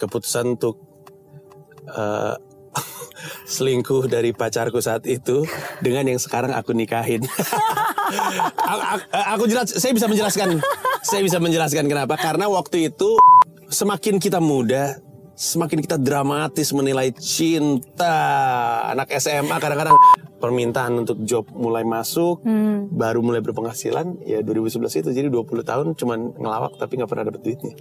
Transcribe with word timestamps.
keputusan 0.00 0.56
untuk 0.56 0.80
eh, 1.86 2.34
selingkuh 3.54 4.08
dari 4.08 4.32
pacarku 4.32 4.80
saat 4.80 5.04
itu 5.04 5.44
dengan 5.78 6.08
yang 6.08 6.16
sekarang 6.16 6.56
aku 6.56 6.72
nikahin. 6.72 7.20
aku, 8.70 8.82
aku- 8.96 9.10
aku 9.36 9.44
jelas, 9.46 9.68
saya 9.70 9.92
bisa 9.92 10.08
menjelaskan, 10.08 10.58
saya 11.02 11.20
bisa 11.20 11.36
menjelaskan 11.36 11.84
kenapa? 11.84 12.16
Karena 12.16 12.48
waktu 12.48 12.88
itu 12.88 13.18
semakin 13.68 14.16
kita 14.16 14.38
muda, 14.38 14.98
semakin 15.34 15.78
kita 15.82 15.98
dramatis 15.98 16.70
menilai 16.72 17.10
cinta. 17.12 18.16
Anak 18.90 19.10
SMA 19.14 19.56
kadang-kadang 19.58 19.98
permintaan 20.40 21.04
untuk 21.04 21.20
job 21.22 21.44
mulai 21.52 21.84
masuk, 21.84 22.40
baru 22.88 23.20
mulai 23.20 23.42
berpenghasilan, 23.42 24.22
ya 24.24 24.40
2011 24.40 25.02
itu. 25.02 25.10
Jadi 25.12 25.28
20 25.28 25.60
tahun 25.62 25.86
cuman 25.94 26.18
ngelawak 26.38 26.72
tapi 26.78 26.96
nggak 26.96 27.10
pernah 27.10 27.24
dapet 27.26 27.40
duitnya. 27.42 27.74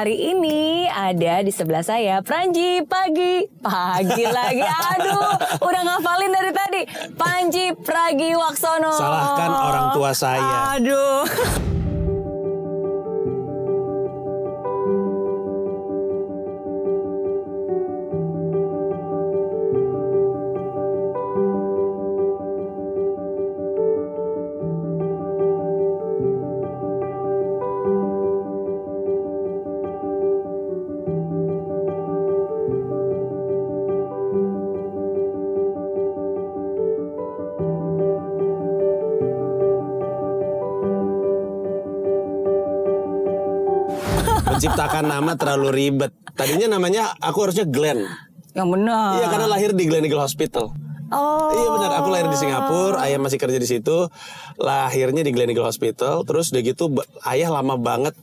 Hari 0.00 0.32
ini 0.32 0.88
ada 0.88 1.44
di 1.44 1.52
sebelah 1.52 1.84
saya 1.84 2.24
Pranji 2.24 2.80
Pagi. 2.88 3.44
Pagi 3.60 4.24
lagi, 4.24 4.64
aduh 4.64 5.36
udah 5.60 5.82
ngafalin 5.84 6.32
dari 6.32 6.52
tadi. 6.56 6.82
Panji 7.20 7.76
Pragi 7.76 8.32
Waksono 8.32 8.96
Salahkan 8.96 9.50
orang 9.52 9.86
tua 9.92 10.16
saya. 10.16 10.80
Aduh 10.80 11.28
Menciptakan 45.00 45.24
nama 45.24 45.32
terlalu 45.36 45.68
ribet. 45.72 46.12
Tadinya 46.36 46.76
namanya 46.76 47.16
aku 47.20 47.48
harusnya 47.48 47.64
Glenn. 47.64 48.04
Yang 48.50 48.68
benar 48.74 49.10
Iya 49.22 49.26
karena 49.30 49.46
lahir 49.46 49.70
di 49.72 49.84
Glen 49.86 50.04
Eagle 50.04 50.22
Hospital. 50.22 50.74
Oh 51.10 51.50
Iya 51.50 51.68
benar, 51.74 51.90
aku 52.02 52.08
lahir 52.14 52.30
di 52.30 52.38
Singapura, 52.38 53.02
ayah 53.02 53.18
masih 53.18 53.38
kerja 53.40 53.58
di 53.58 53.66
situ. 53.66 54.06
Lahirnya 54.60 55.26
di 55.26 55.34
Glen 55.34 55.50
Eagle 55.50 55.66
Hospital, 55.66 56.22
terus 56.22 56.54
udah 56.54 56.62
gitu 56.62 56.92
ayah 57.26 57.50
lama 57.50 57.74
banget 57.74 58.14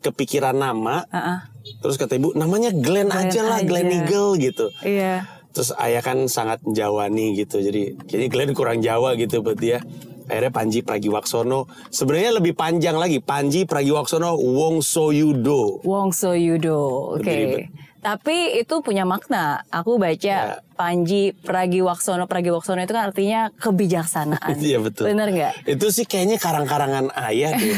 kepikiran 0.00 0.56
nama. 0.56 1.04
Ah-ah. 1.12 1.52
Terus 1.84 2.00
kata 2.00 2.16
ibu, 2.16 2.32
namanya 2.32 2.72
Glenn, 2.72 3.12
Glenn 3.12 3.28
aja 3.28 3.40
lah. 3.44 3.60
Glen 3.60 3.92
Eagle 3.92 4.40
gitu. 4.40 4.72
Iya 4.80 5.28
Terus 5.52 5.74
ayah 5.80 6.00
kan 6.04 6.28
sangat 6.30 6.62
Jawani 6.64 7.34
gitu, 7.34 7.58
jadi 7.58 7.98
kayaknya 8.06 8.28
Glenn 8.30 8.52
kurang 8.54 8.78
Jawa 8.80 9.18
gitu 9.18 9.42
buat 9.42 9.58
dia. 9.58 9.82
Akhirnya 10.28 10.52
Panji 10.52 10.84
Pragiwaksono. 10.84 11.64
Sebenarnya 11.88 12.36
lebih 12.36 12.52
panjang 12.52 13.00
lagi, 13.00 13.18
Panji 13.18 13.64
Pragiwaksono 13.64 14.36
Wong 14.36 14.84
Soyudo. 14.84 15.80
Wong 15.82 16.12
Soyudo 16.12 17.16
Oke 17.16 17.32
ribet. 17.32 17.62
Tapi 17.98 18.62
itu 18.62 18.78
punya 18.78 19.02
makna 19.02 19.66
Aku 19.74 19.98
baca 19.98 20.14
Ya. 20.14 20.62
Panji 20.78 21.34
Pragiwaksono 21.34 22.30
Pragiwaksono 22.30 22.78
itu 22.78 22.94
kan 22.94 23.10
artinya 23.10 23.50
kebijaksanaan 23.58 24.54
Iya 24.68 24.78
betul. 24.78 25.10
Bener 25.10 25.34
nggak? 25.34 25.52
Itu 25.66 25.90
sih 25.90 26.06
kayaknya 26.06 26.38
karang-karangan 26.38 27.10
ayah 27.26 27.58
deh. 27.58 27.74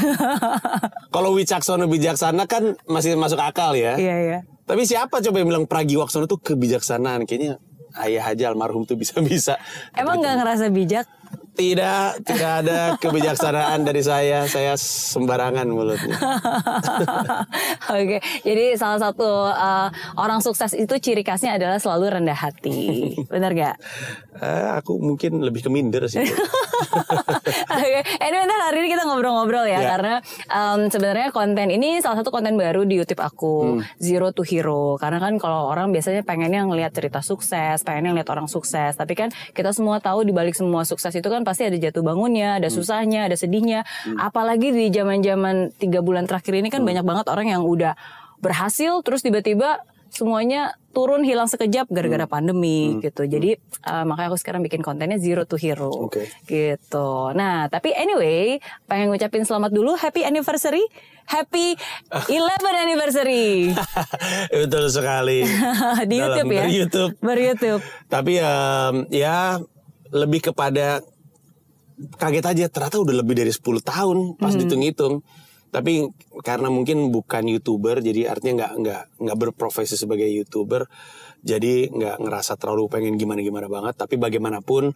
Kalau 1.15 1.33
Wicaksono 1.33 1.89
bijaksana 1.89 2.45
kan 2.45 2.77
masih 2.85 3.17
masuk 3.17 3.41
akal 3.41 3.73
ya. 3.73 3.97
Iya 3.97 4.17
iya 4.21 4.39
Tapi 4.69 4.85
siapa 4.85 5.19
coba 5.25 5.37
yang 5.41 5.49
bilang 5.49 5.65
Pragiwaksono 5.65 6.29
tuh 6.29 6.39
kebijaksanaan? 6.39 7.25
Kayaknya 7.25 7.59
ayah 7.99 8.25
aja 8.31 8.53
almarhum 8.53 8.85
tuh 8.87 8.95
bisa-bisa. 8.95 9.57
Emang 9.97 10.21
nggak 10.21 10.37
ngerasa 10.45 10.69
bijak? 10.71 11.07
Tidak, 11.51 12.25
tidak 12.25 12.53
ada 12.65 12.79
kebijaksanaan 12.97 13.85
dari 13.85 14.01
saya. 14.01 14.49
Saya 14.49 14.81
sembarangan 14.81 15.69
mulutnya. 15.69 16.17
Oke, 17.93 18.17
jadi 18.41 18.81
salah 18.81 18.97
satu 18.97 19.29
uh, 19.53 19.93
orang 20.17 20.41
sukses 20.41 20.73
itu 20.73 20.97
ciri 20.97 21.21
khasnya 21.21 21.61
adalah 21.61 21.77
selalu 21.77 22.17
rendah 22.17 22.39
hati, 22.39 23.13
benar 23.29 23.53
gak? 23.53 23.77
Eh, 24.41 24.69
aku 24.73 24.97
mungkin 25.05 25.45
lebih 25.45 25.69
ke 25.69 25.71
minder 25.71 26.09
sih. 26.09 26.25
Oke, 27.77 28.01
anyway, 28.25 28.49
ntar 28.49 28.61
hari 28.73 28.81
ini 28.81 28.89
kita 28.97 29.05
ngobrol-ngobrol 29.05 29.69
ya, 29.69 29.81
Ya. 29.81 29.89
karena 29.97 30.15
um, 30.49 30.89
sebenarnya 30.89 31.29
konten 31.29 31.69
ini 31.69 32.01
salah 32.01 32.21
satu 32.21 32.33
konten 32.33 32.57
baru 32.57 32.89
di 32.89 32.97
YouTube 32.97 33.21
aku, 33.21 33.53
Hmm. 33.61 33.85
Zero 34.01 34.33
to 34.33 34.41
Hero. 34.41 34.97
Karena 34.97 35.21
kan 35.21 35.37
kalau 35.37 35.69
orang 35.69 35.93
biasanya 35.93 36.25
pengennya 36.25 36.65
ngelihat 36.65 36.97
cerita 36.97 37.21
sukses, 37.21 37.85
pengennya 37.85 38.17
ngelihat 38.17 38.31
orang 38.33 38.49
sukses, 38.49 38.97
tapi 38.97 39.13
kan 39.13 39.29
kita 39.53 39.77
semua 39.77 40.01
tahu 40.01 40.25
di 40.25 40.33
balik 40.33 40.57
semua 40.57 40.89
sukses 40.89 41.13
itu 41.21 41.29
kan 41.29 41.45
pasti 41.45 41.63
ada 41.63 41.77
jatuh 41.77 42.01
bangunnya, 42.01 42.57
Hmm. 42.57 42.59
ada 42.59 42.69
susahnya, 42.69 43.29
ada 43.29 43.37
sedihnya. 43.37 43.85
Apalagi 44.17 44.73
di 44.73 44.89
zaman-zaman 44.89 45.71
tiga 45.73 46.01
bulan 46.01 46.25
terakhir 46.25 46.57
ini 46.57 46.69
kan 46.69 46.81
Hmm. 46.81 46.89
banyak 46.89 47.05
banget 47.05 47.27
orang 47.29 47.47
yang 47.49 47.63
udah 47.63 47.95
berhasil, 48.37 49.01
terus 49.01 49.21
tiba-tiba 49.21 49.79
semuanya 50.11 50.75
turun 50.91 51.23
hilang 51.23 51.47
sekejap 51.47 51.87
gara-gara 51.87 52.27
Hmm. 52.27 52.35
pandemi 52.35 52.99
gitu. 52.99 53.23
Jadi 53.23 53.55
uh, 53.87 54.03
makanya 54.03 54.29
aku 54.29 54.39
sekarang 54.39 54.59
bikin 54.61 54.83
kontennya 54.83 55.23
Zero 55.23 55.47
to 55.47 55.55
Hero 55.55 55.87
Oke. 55.87 56.27
gitu. 56.45 57.31
Nah, 57.31 57.71
tapi 57.71 57.95
anyway, 57.95 58.59
pengen 58.85 59.07
ngucapin 59.09 59.47
selamat 59.47 59.71
dulu 59.71 59.95
happy 59.95 60.27
anniversary. 60.27 60.83
Happy 61.23 61.79
11 62.27 62.83
anniversary 62.83 63.71
Betul 64.51 64.91
sekali. 64.91 65.47
di 66.11 66.19
Dalam 66.19 66.43
YouTube 66.43 66.51
ya. 66.51 66.61
ber-YouTube. 66.61 67.13
Ber-YouTube. 67.21 67.81
Tapi 68.09 68.33
em, 68.37 68.95
ya 69.11 69.63
lebih 70.11 70.53
kepada 70.53 71.03
kaget 72.17 72.47
aja 72.47 72.65
ternyata 72.73 72.97
udah 73.03 73.15
lebih 73.21 73.37
dari 73.37 73.53
10 73.53 73.63
tahun 73.83 74.19
pas 74.41 74.55
dihitung-hitung. 74.57 75.23
Tapi 75.71 76.03
karena 76.43 76.67
mungkin 76.67 77.15
bukan 77.15 77.47
youtuber, 77.47 78.03
jadi 78.03 78.27
artinya 78.27 78.67
nggak 78.67 78.73
nggak 78.83 79.03
nggak 79.23 79.37
berprofesi 79.39 79.95
sebagai 79.95 80.27
youtuber, 80.27 80.91
jadi 81.47 81.87
nggak 81.95 82.27
ngerasa 82.27 82.59
terlalu 82.59 82.91
pengen 82.91 83.15
gimana-gimana 83.15 83.71
banget. 83.71 83.95
Tapi 83.95 84.19
bagaimanapun, 84.19 84.91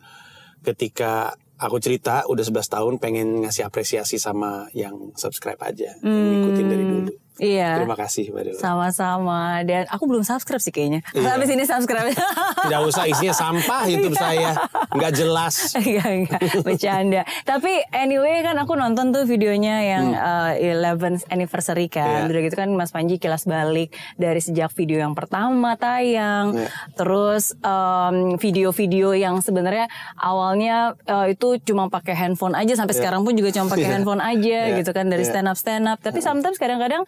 ketika 0.66 1.38
aku 1.62 1.78
cerita 1.78 2.26
udah 2.26 2.42
11 2.42 2.75
tahun 2.75 2.94
pengen 2.98 3.46
ngasih 3.46 3.70
apresiasi 3.70 4.19
sama 4.19 4.66
yang 4.75 5.14
subscribe 5.14 5.62
aja, 5.62 5.94
yang 6.02 6.42
ngikutin 6.42 6.66
dari 6.66 6.84
dulu. 6.91 7.12
Iya. 7.34 7.82
Terima 7.82 7.98
kasih 7.98 8.30
Mbak 8.30 8.42
Dela. 8.46 8.58
Sama-sama 8.62 9.40
dan 9.66 9.90
aku 9.90 10.06
belum 10.06 10.22
subscribe 10.22 10.62
sih 10.62 10.70
kayaknya. 10.70 11.02
Iya. 11.10 11.34
Habis 11.34 11.50
ini 11.50 11.64
subscribe. 11.66 12.14
Tidak 12.64 12.80
usah 12.86 13.04
isinya 13.04 13.34
sampah 13.34 13.82
YouTube 13.84 14.14
saya, 14.14 14.54
nggak 14.94 15.12
jelas. 15.12 15.74
Enggak, 15.74 16.08
enggak, 16.22 16.40
bercanda. 16.62 17.22
Tapi 17.42 17.72
anyway 17.90 18.40
kan 18.40 18.54
aku 18.56 18.78
nonton 18.78 19.10
tuh 19.10 19.26
videonya 19.26 19.82
yang 19.82 20.14
uh, 20.14 20.54
11th 20.54 21.26
anniversary 21.28 21.90
kan. 21.90 22.06
Hmm. 22.06 22.14
Iya. 22.24 22.30
Udah 22.30 22.40
gitu 22.46 22.56
kan 22.56 22.68
Mas 22.70 22.94
Panji 22.94 23.18
kilas 23.18 23.44
balik 23.44 23.90
dari 24.14 24.38
sejak 24.38 24.70
video 24.72 25.02
yang 25.02 25.18
pertama 25.18 25.74
tayang. 25.74 26.54
Iya. 26.54 26.68
Terus 26.94 27.58
um, 27.60 28.38
video-video 28.38 29.10
yang 29.12 29.42
sebenarnya 29.42 29.90
awalnya 30.14 30.94
uh, 31.04 31.26
itu 31.26 31.58
cuma 31.66 31.90
pakai 31.90 32.14
handphone 32.14 32.54
aja 32.54 32.78
sampai 32.78 32.94
sekarang 32.94 33.26
pun 33.26 33.34
juga 33.34 33.50
cuma 33.50 33.66
pakai 33.66 33.82
Iya. 33.84 33.92
handphone 33.92 34.22
aja 34.22 34.58
Iya. 34.70 34.76
gitu 34.80 34.90
kan 34.94 35.10
dari 35.10 35.26
Iya. 35.26 35.30
stand 35.34 35.48
up 35.50 35.58
stand 35.58 35.84
up. 35.84 35.98
Tapi 35.98 36.22
sometimes 36.22 36.56
kadang-kadang 36.56 37.02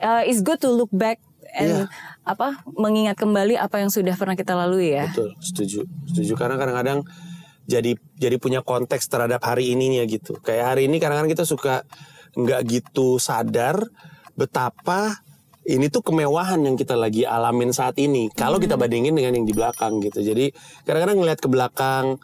uh, 0.00 0.22
it's 0.24 0.40
good 0.40 0.58
to 0.60 0.68
look 0.72 0.90
back 0.92 1.20
and 1.54 1.84
Iya. 1.84 1.86
apa 2.24 2.62
mengingat 2.78 3.18
kembali 3.18 3.58
apa 3.58 3.82
yang 3.82 3.90
sudah 3.90 4.14
pernah 4.14 4.38
kita 4.38 4.54
lalui 4.54 4.94
ya. 4.94 5.10
Betul, 5.10 5.34
setuju. 5.42 5.80
Setuju 6.10 6.32
karena 6.38 6.54
kadang-kadang 6.54 7.02
jadi 7.66 7.98
jadi 8.18 8.36
punya 8.38 8.60
konteks 8.62 9.06
terhadap 9.10 9.42
hari 9.42 9.74
ininya 9.74 10.02
gitu. 10.06 10.38
Kayak 10.42 10.74
hari 10.76 10.86
ini 10.86 11.02
kadang-kadang 11.02 11.32
kita 11.32 11.44
suka 11.46 11.82
nggak 12.38 12.60
gitu 12.70 13.18
sadar 13.18 13.82
betapa 14.38 15.18
ini 15.66 15.92
tuh 15.92 16.00
kemewahan 16.00 16.62
yang 16.64 16.74
kita 16.78 16.96
lagi 16.96 17.26
alamin 17.26 17.70
saat 17.70 17.98
ini. 18.00 18.32
Kalau 18.32 18.56
kita 18.58 18.80
bandingin 18.80 19.12
dengan 19.12 19.36
yang 19.38 19.46
di 19.46 19.54
belakang 19.54 20.00
gitu. 20.02 20.24
Jadi 20.24 20.50
kadang-kadang 20.88 21.20
ngelihat 21.20 21.40
ke 21.42 21.48
belakang, 21.52 22.16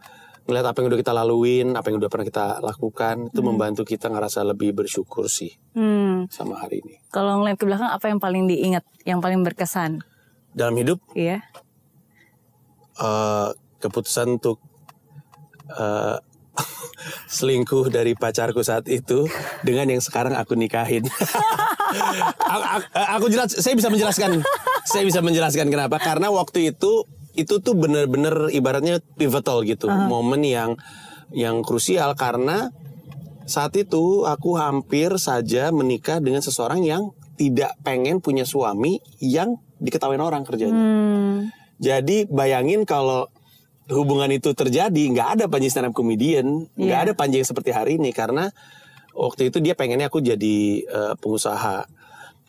ngelihat 0.46 0.66
apa 0.66 0.78
yang 0.78 0.88
udah 0.88 1.00
kita 1.00 1.12
laluin, 1.12 1.66
apa 1.74 1.86
yang 1.86 1.98
udah 1.98 2.06
pernah 2.06 2.22
kita 2.24 2.46
lakukan, 2.60 3.28
itu 3.28 3.40
membantu 3.40 3.82
kita 3.82 4.06
ngerasa 4.06 4.42
lebih 4.42 4.72
bersyukur 4.72 5.26
sih 5.26 5.50
Hmm. 5.72 6.26
sama 6.26 6.56
hari 6.56 6.80
ini. 6.80 7.02
Kalau 7.08 7.38
ngeliat 7.38 7.56
ke 7.56 7.66
belakang 7.66 7.90
apa 7.90 8.06
yang 8.06 8.16
paling 8.16 8.46
diingat, 8.46 8.86
yang 9.02 9.18
paling 9.18 9.42
berkesan? 9.42 10.00
Dalam 10.50 10.74
hidup 10.74 11.02
Iya. 11.12 11.42
eh, 12.96 13.48
keputusan 13.78 14.38
untuk 14.38 14.62
eh, 15.68 16.16
selingkuh 17.28 17.90
dari 17.90 18.14
pacarku 18.14 18.62
saat 18.62 18.88
itu 18.88 19.28
dengan 19.60 19.84
yang 19.88 20.00
sekarang 20.00 20.32
aku 20.32 20.54
nikahin. 20.54 21.04
aku, 22.46 22.64
aku- 22.72 22.90
aku 23.12 23.26
jelas, 23.28 23.52
saya 23.52 23.74
bisa 23.74 23.86
menjelaskan, 23.86 24.40
saya 24.84 25.04
bisa 25.04 25.20
menjelaskan 25.20 25.68
kenapa? 25.68 25.98
Karena 25.98 26.30
waktu 26.30 26.72
itu 26.72 27.04
itu 27.36 27.60
tuh 27.60 27.76
bener-bener 27.76 28.48
ibaratnya 28.50 28.98
pivotal 29.20 29.62
gitu, 29.68 29.86
momen 29.88 30.40
yang 30.42 30.74
yang 31.30 31.60
krusial 31.60 32.16
karena 32.16 32.70
saat 33.46 33.76
itu 33.78 34.26
aku 34.26 34.58
hampir 34.58 35.14
saja 35.22 35.70
menikah 35.70 36.18
dengan 36.18 36.42
seseorang 36.42 36.82
yang 36.82 37.14
tidak 37.38 37.76
pengen 37.86 38.18
punya 38.18 38.42
suami 38.42 38.98
yang 39.22 39.60
diketahui 39.78 40.18
orang 40.18 40.42
kerjanya. 40.42 40.74
Hmm. 40.74 41.52
Jadi 41.76 42.24
bayangin 42.26 42.88
kalau 42.88 43.28
hubungan 43.92 44.32
itu 44.32 44.50
terjadi, 44.56 45.02
nggak 45.12 45.28
ada 45.38 45.44
Panji 45.46 45.68
stand 45.70 45.92
up 45.92 45.94
comedian, 45.94 46.66
nggak 46.74 46.98
Iya. 46.98 47.06
ada 47.06 47.12
Panji 47.14 47.38
yang 47.38 47.48
seperti 47.48 47.70
hari 47.70 48.00
ini 48.00 48.10
karena 48.10 48.50
waktu 49.14 49.52
itu 49.52 49.62
dia 49.62 49.76
pengennya 49.78 50.08
aku 50.10 50.24
jadi 50.24 50.58
eh, 50.82 51.14
pengusaha. 51.20 51.86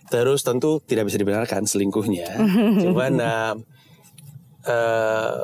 Terus 0.08 0.40
tentu 0.42 0.80
tidak 0.88 1.12
bisa 1.12 1.20
dibenarkan 1.20 1.68
selingkuhnya. 1.68 2.40
Cuman 2.88 3.14
eh, 3.20 3.54
eh, 4.68 5.42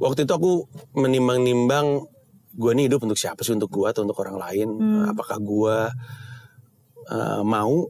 waktu 0.00 0.24
itu 0.24 0.32
aku 0.32 0.52
menimbang-nimbang 0.96 2.08
gue 2.52 2.72
nih 2.76 2.88
hidup 2.88 3.04
untuk 3.04 3.16
siapa 3.16 3.40
sih 3.44 3.56
untuk 3.56 3.72
gue 3.72 3.86
atau 3.88 4.04
untuk 4.04 4.20
orang 4.20 4.36
lain? 4.40 4.68
Apakah 5.12 5.38
gue 5.40 5.76
eh, 7.12 7.42
mau 7.44 7.86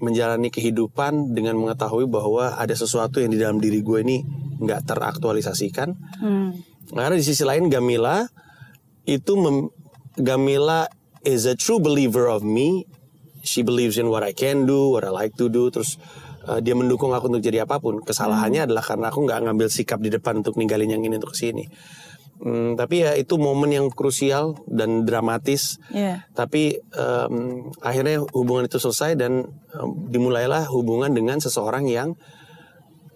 menjalani 0.00 0.48
kehidupan 0.48 1.36
dengan 1.36 1.60
mengetahui 1.60 2.08
bahwa 2.08 2.56
ada 2.56 2.72
sesuatu 2.72 3.20
yang 3.20 3.30
di 3.30 3.38
dalam 3.38 3.60
diri 3.60 3.84
gue 3.84 4.00
ini 4.00 4.24
nggak 4.60 4.88
teraktualisasikan. 4.88 5.88
Hmm. 6.20 6.56
Karena 6.90 7.14
di 7.14 7.24
sisi 7.24 7.44
lain 7.44 7.68
Gamila 7.68 8.24
itu 9.04 9.32
mem- 9.36 9.72
Gamila 10.16 10.88
is 11.22 11.44
a 11.44 11.54
true 11.54 11.78
believer 11.78 12.26
of 12.26 12.40
me. 12.40 12.88
She 13.40 13.64
believes 13.64 13.96
in 13.96 14.12
what 14.12 14.20
I 14.20 14.36
can 14.36 14.68
do, 14.68 14.92
what 14.92 15.04
I 15.04 15.12
like 15.12 15.36
to 15.40 15.48
do. 15.48 15.72
Terus 15.72 15.96
uh, 16.46 16.60
dia 16.62 16.72
mendukung 16.76 17.12
aku 17.12 17.28
untuk 17.28 17.42
jadi 17.44 17.64
apa 17.68 17.80
pun. 17.82 18.00
Kesalahannya 18.04 18.68
adalah 18.68 18.84
karena 18.84 19.08
aku 19.12 19.26
nggak 19.26 19.40
ngambil 19.48 19.68
sikap 19.68 19.98
di 20.00 20.08
depan 20.12 20.40
untuk 20.44 20.56
ninggalin 20.56 20.96
yang 20.96 21.02
ini 21.04 21.16
untuk 21.18 21.32
ke 21.32 21.38
sini. 21.40 21.64
Hmm, 22.40 22.72
tapi 22.72 23.04
ya 23.04 23.12
itu 23.20 23.36
momen 23.36 23.68
yang 23.68 23.86
krusial 23.92 24.56
dan 24.64 25.04
dramatis. 25.04 25.76
Iya. 25.92 26.24
Tapi 26.32 26.80
em, 26.80 27.68
akhirnya 27.84 28.24
hubungan 28.32 28.64
itu 28.64 28.80
selesai 28.80 29.12
dan 29.20 29.44
em, 29.76 29.90
dimulailah 30.08 30.64
hubungan 30.72 31.12
dengan 31.12 31.36
seseorang 31.36 31.84
yang 31.84 32.16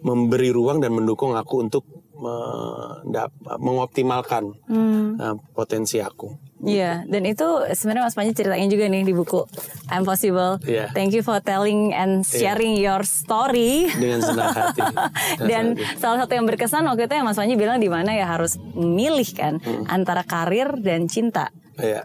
memberi 0.04 0.52
ruang 0.52 0.84
dan 0.84 0.92
mendukung 0.92 1.32
aku 1.32 1.64
untuk 1.64 1.88
mendap- 2.14 3.34
mengoptimalkan 3.58 4.52
Hmm. 4.68 5.16
eh, 5.16 5.36
potensi 5.56 5.98
aku. 6.04 6.53
Iya, 6.64 7.04
dan 7.04 7.22
itu 7.22 7.44
sebenarnya 7.70 8.04
Mas 8.04 8.14
Panji 8.14 8.32
ceritain 8.32 8.66
juga 8.66 8.84
nih 8.84 9.02
di 9.02 9.12
buku 9.12 9.44
I'm 9.86 10.02
Possible. 10.02 10.56
Iya. 10.64 10.88
Thank 10.90 11.12
you 11.12 11.20
for 11.20 11.38
telling 11.38 11.92
and 11.92 12.22
sharing 12.22 12.74
your 12.74 13.04
story. 13.04 13.88
Dengan 13.90 14.20
senang 14.20 14.50
hati. 14.50 14.80
Dan 15.50 15.64
hati. 15.74 15.96
salah 15.96 16.18
satu 16.20 16.32
yang 16.32 16.44
berkesan 16.44 16.82
waktu 16.82 17.04
itu 17.04 17.14
yang 17.14 17.24
Mas 17.24 17.36
Panji 17.36 17.54
bilang 17.54 17.76
di 17.76 17.86
mana 17.86 18.10
ya 18.10 18.26
harus 18.26 18.56
memilih 18.72 19.28
kan 19.30 19.56
Hmm. 19.56 19.84
antara 19.86 20.20
karir 20.20 20.76
dan 20.78 21.04
cinta. 21.04 21.52
Iya. 21.76 22.04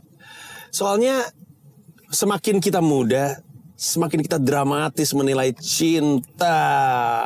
Soalnya 0.70 1.26
semakin 2.08 2.58
kita 2.58 2.80
muda, 2.80 3.42
semakin 3.80 4.20
kita 4.20 4.36
dramatis 4.36 5.16
menilai 5.16 5.56
cinta. 5.56 6.60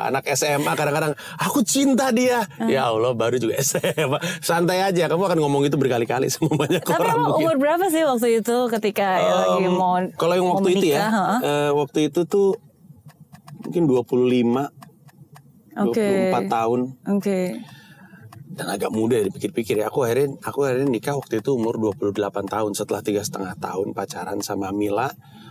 Anak 0.06 0.22
SMA 0.30 0.70
kadang-kadang 0.70 1.12
aku 1.34 1.60
cinta 1.60 2.14
dia. 2.14 2.46
Hmm. 2.54 2.70
Ya 2.70 2.86
Allah, 2.86 3.10
baru 3.10 3.36
juga 3.36 3.58
SMA. 3.66 4.22
Santai 4.38 4.78
aja, 4.80 5.10
kamu 5.10 5.18
akan 5.24 5.38
ngomong 5.42 5.66
itu 5.66 5.74
berkali-kali 5.74 6.30
sama 6.30 6.54
banyak 6.54 6.78
Tapi 6.80 6.94
orang. 6.94 7.18
mungkin. 7.20 7.42
umur 7.42 7.56
berapa 7.58 7.84
sih 7.88 8.06
waktu 8.06 8.28
itu 8.38 8.56
ketika 8.70 9.08
ya 9.18 9.32
lagi 9.34 9.66
mau 9.66 9.98
kalau 10.14 10.34
yang 10.34 10.46
waktu 10.46 10.68
itu 10.72 10.86
ya, 10.88 11.10
heeh? 11.10 11.38
eh, 11.42 11.70
waktu 11.74 11.98
itu 12.06 12.22
tuh 12.22 12.54
mungkin 13.60 13.90
25 13.90 14.70
Oke. 15.74 16.06
24 16.30 16.46
tahun 16.46 16.80
Oke. 17.10 17.40
dan 18.54 18.66
agak 18.70 18.94
muda 18.94 19.18
ya 19.18 19.26
dipikir-pikir 19.26 19.82
ya. 19.82 19.90
Aku 19.90 20.06
akhirnya 20.06 20.38
aku 20.38 20.62
akhirnya 20.62 20.86
nikah 20.86 21.18
waktu 21.18 21.42
itu 21.42 21.50
umur 21.50 21.74
28 21.98 22.14
tahun 22.46 22.70
setelah 22.72 23.02
tiga 23.02 23.26
setengah 23.26 23.58
tahun 23.58 23.90
pacaran 23.90 24.38
sama 24.38 24.70
Mila. 24.70 25.10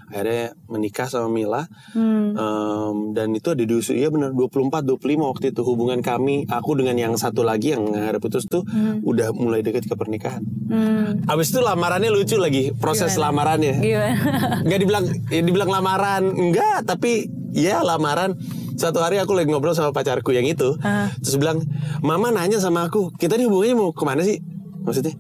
Akhirnya 0.10 0.58
menikah 0.66 1.06
sama 1.06 1.28
Mila. 1.28 1.68
Hmm. 1.92 2.34
Em, 2.34 2.96
dan 3.12 3.32
itu 3.32 3.48
ada 3.48 3.62
di 3.62 3.72
usia 3.72 3.94
iya 3.94 4.08
benar 4.08 4.32
24 4.32 4.84
25 4.84 5.00
waktu 5.28 5.46
itu 5.50 5.62
hubungan 5.62 6.00
kami 6.00 6.44
aku 6.46 6.76
dengan 6.76 6.96
yang 6.96 7.14
satu 7.14 7.42
lagi 7.42 7.72
yang 7.72 7.88
ada 7.92 8.18
putus 8.18 8.46
tuh 8.46 8.66
udah 9.02 9.32
mulai 9.32 9.62
dekat 9.62 9.86
ke 9.86 9.94
pernikahan. 9.94 10.44
Hmm. 10.68 11.24
Abis 11.26 11.50
itu 11.50 11.60
lamarannya 11.60 12.10
lucu 12.10 12.36
lagi 12.36 12.74
proses 12.74 13.16
lamarannya. 13.16 13.78
Gimana? 13.78 14.16
Nggak 14.66 14.80
dibilang 14.80 15.06
ya 15.30 15.42
dibilang 15.42 15.70
lamaran 15.70 16.24
enggak 16.30 16.84
tapi 16.84 17.28
ya 17.52 17.82
lamaran 17.82 18.34
satu 18.74 19.00
hari 19.00 19.22
aku 19.22 19.34
lagi 19.34 19.48
ngobrol 19.48 19.72
sama 19.72 19.90
pacarku 19.90 20.32
yang 20.32 20.44
itu 20.44 20.74
Ah. 20.82 21.14
terus 21.22 21.38
bilang 21.38 21.62
mama 22.02 22.30
nanya 22.30 22.58
sama 22.58 22.88
aku 22.88 23.14
kita 23.14 23.38
nih 23.38 23.46
hubungannya 23.46 23.78
mau 23.78 23.94
ke 23.94 24.02
mana 24.02 24.26
sih 24.26 24.42
maksudnya 24.82 25.14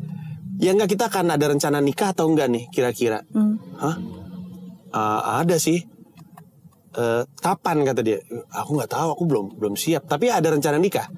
ya 0.57 0.73
enggak 0.73 0.89
kita 0.89 1.05
akan 1.05 1.29
ada 1.29 1.45
rencana 1.45 1.77
nikah 1.77 2.11
atau 2.11 2.25
enggak 2.25 2.49
nih 2.49 2.65
kira-kira 2.67 3.21
Hmm. 3.29 3.61
hah 3.77 3.95
"Ah, 4.93 5.41
ada 5.41 5.57
sih. 5.57 5.81
Eh, 6.93 7.23
kapan 7.41 7.81
kata 7.81 8.05
dia. 8.05 8.21
Aku 8.53 8.77
nggak 8.77 8.93
tahu 8.93 9.07
aku 9.17 9.23
belum 9.25 9.45
belum 9.57 9.73
siap. 9.73 10.05
Tapi 10.05 10.29
ada 10.29 10.53
rencana 10.53 10.77
nikah. 10.77 11.09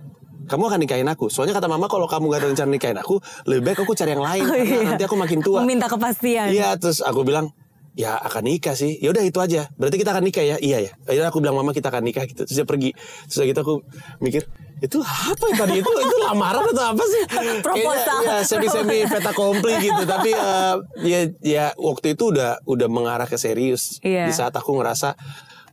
Kamu 0.45 0.71
akan 0.71 0.79
nikahin 0.79 1.09
aku. 1.09 1.27
Soalnya 1.27 1.57
kata 1.57 1.67
mama 1.67 1.89
kalau 1.89 2.05
kamu 2.05 2.29
gak 2.29 2.39
ada 2.45 2.47
rencana 2.53 2.69
nikahin 2.69 2.99
aku 3.01 3.17
lebih 3.49 3.73
baik 3.73 3.79
aku 3.81 3.97
cari 3.97 4.13
yang 4.13 4.21
lain. 4.21 4.45
Oh, 4.45 4.55
iya. 4.55 4.93
nanti 4.93 5.03
aku 5.03 5.17
makin 5.17 5.41
tua. 5.41 5.65
Meminta 5.65 5.89
kepastian. 5.89 6.53
Iya 6.53 6.77
terus 6.77 7.01
aku 7.01 7.25
bilang 7.25 7.49
ya 7.95 8.19
akan 8.19 8.43
nikah 8.43 8.75
sih. 8.75 8.99
Ya 8.99 9.15
udah 9.15 9.23
itu 9.23 9.39
aja. 9.39 9.71
Berarti 9.79 9.95
kita 9.97 10.11
akan 10.11 10.23
nikah 10.27 10.43
ya? 10.43 10.55
Iya 10.59 10.77
ya. 10.83 10.91
Akhirnya 11.07 11.29
aku 11.31 11.39
bilang 11.39 11.55
mama 11.55 11.71
kita 11.71 11.87
akan 11.87 12.03
nikah 12.03 12.27
gitu. 12.27 12.43
Terus 12.43 12.55
dia 12.59 12.67
pergi. 12.67 12.91
Terus 13.31 13.39
gitu 13.47 13.59
aku 13.63 13.75
mikir 14.19 14.43
itu 14.83 14.99
apa 15.01 15.43
ya 15.49 15.55
tadi? 15.63 15.73
Itu 15.79 15.87
itu 15.87 16.15
lamaran 16.27 16.63
atau 16.75 16.85
apa 16.91 17.03
sih? 17.07 17.23
Proposal. 17.65 18.19
Ya 18.27 18.35
semi 18.43 18.67
semi 18.67 19.07
feta 19.07 19.31
kompli 19.31 19.73
gitu. 19.79 20.03
Tapi 20.03 20.35
eh, 20.35 20.75
ya 21.07 21.19
ya 21.41 21.65
waktu 21.79 22.19
itu 22.19 22.35
udah 22.35 22.61
udah 22.67 22.87
mengarah 22.91 23.25
ke 23.25 23.39
serius. 23.39 23.97
Iya. 24.03 24.27
di 24.27 24.33
saat 24.35 24.51
aku 24.51 24.75
ngerasa 24.75 25.15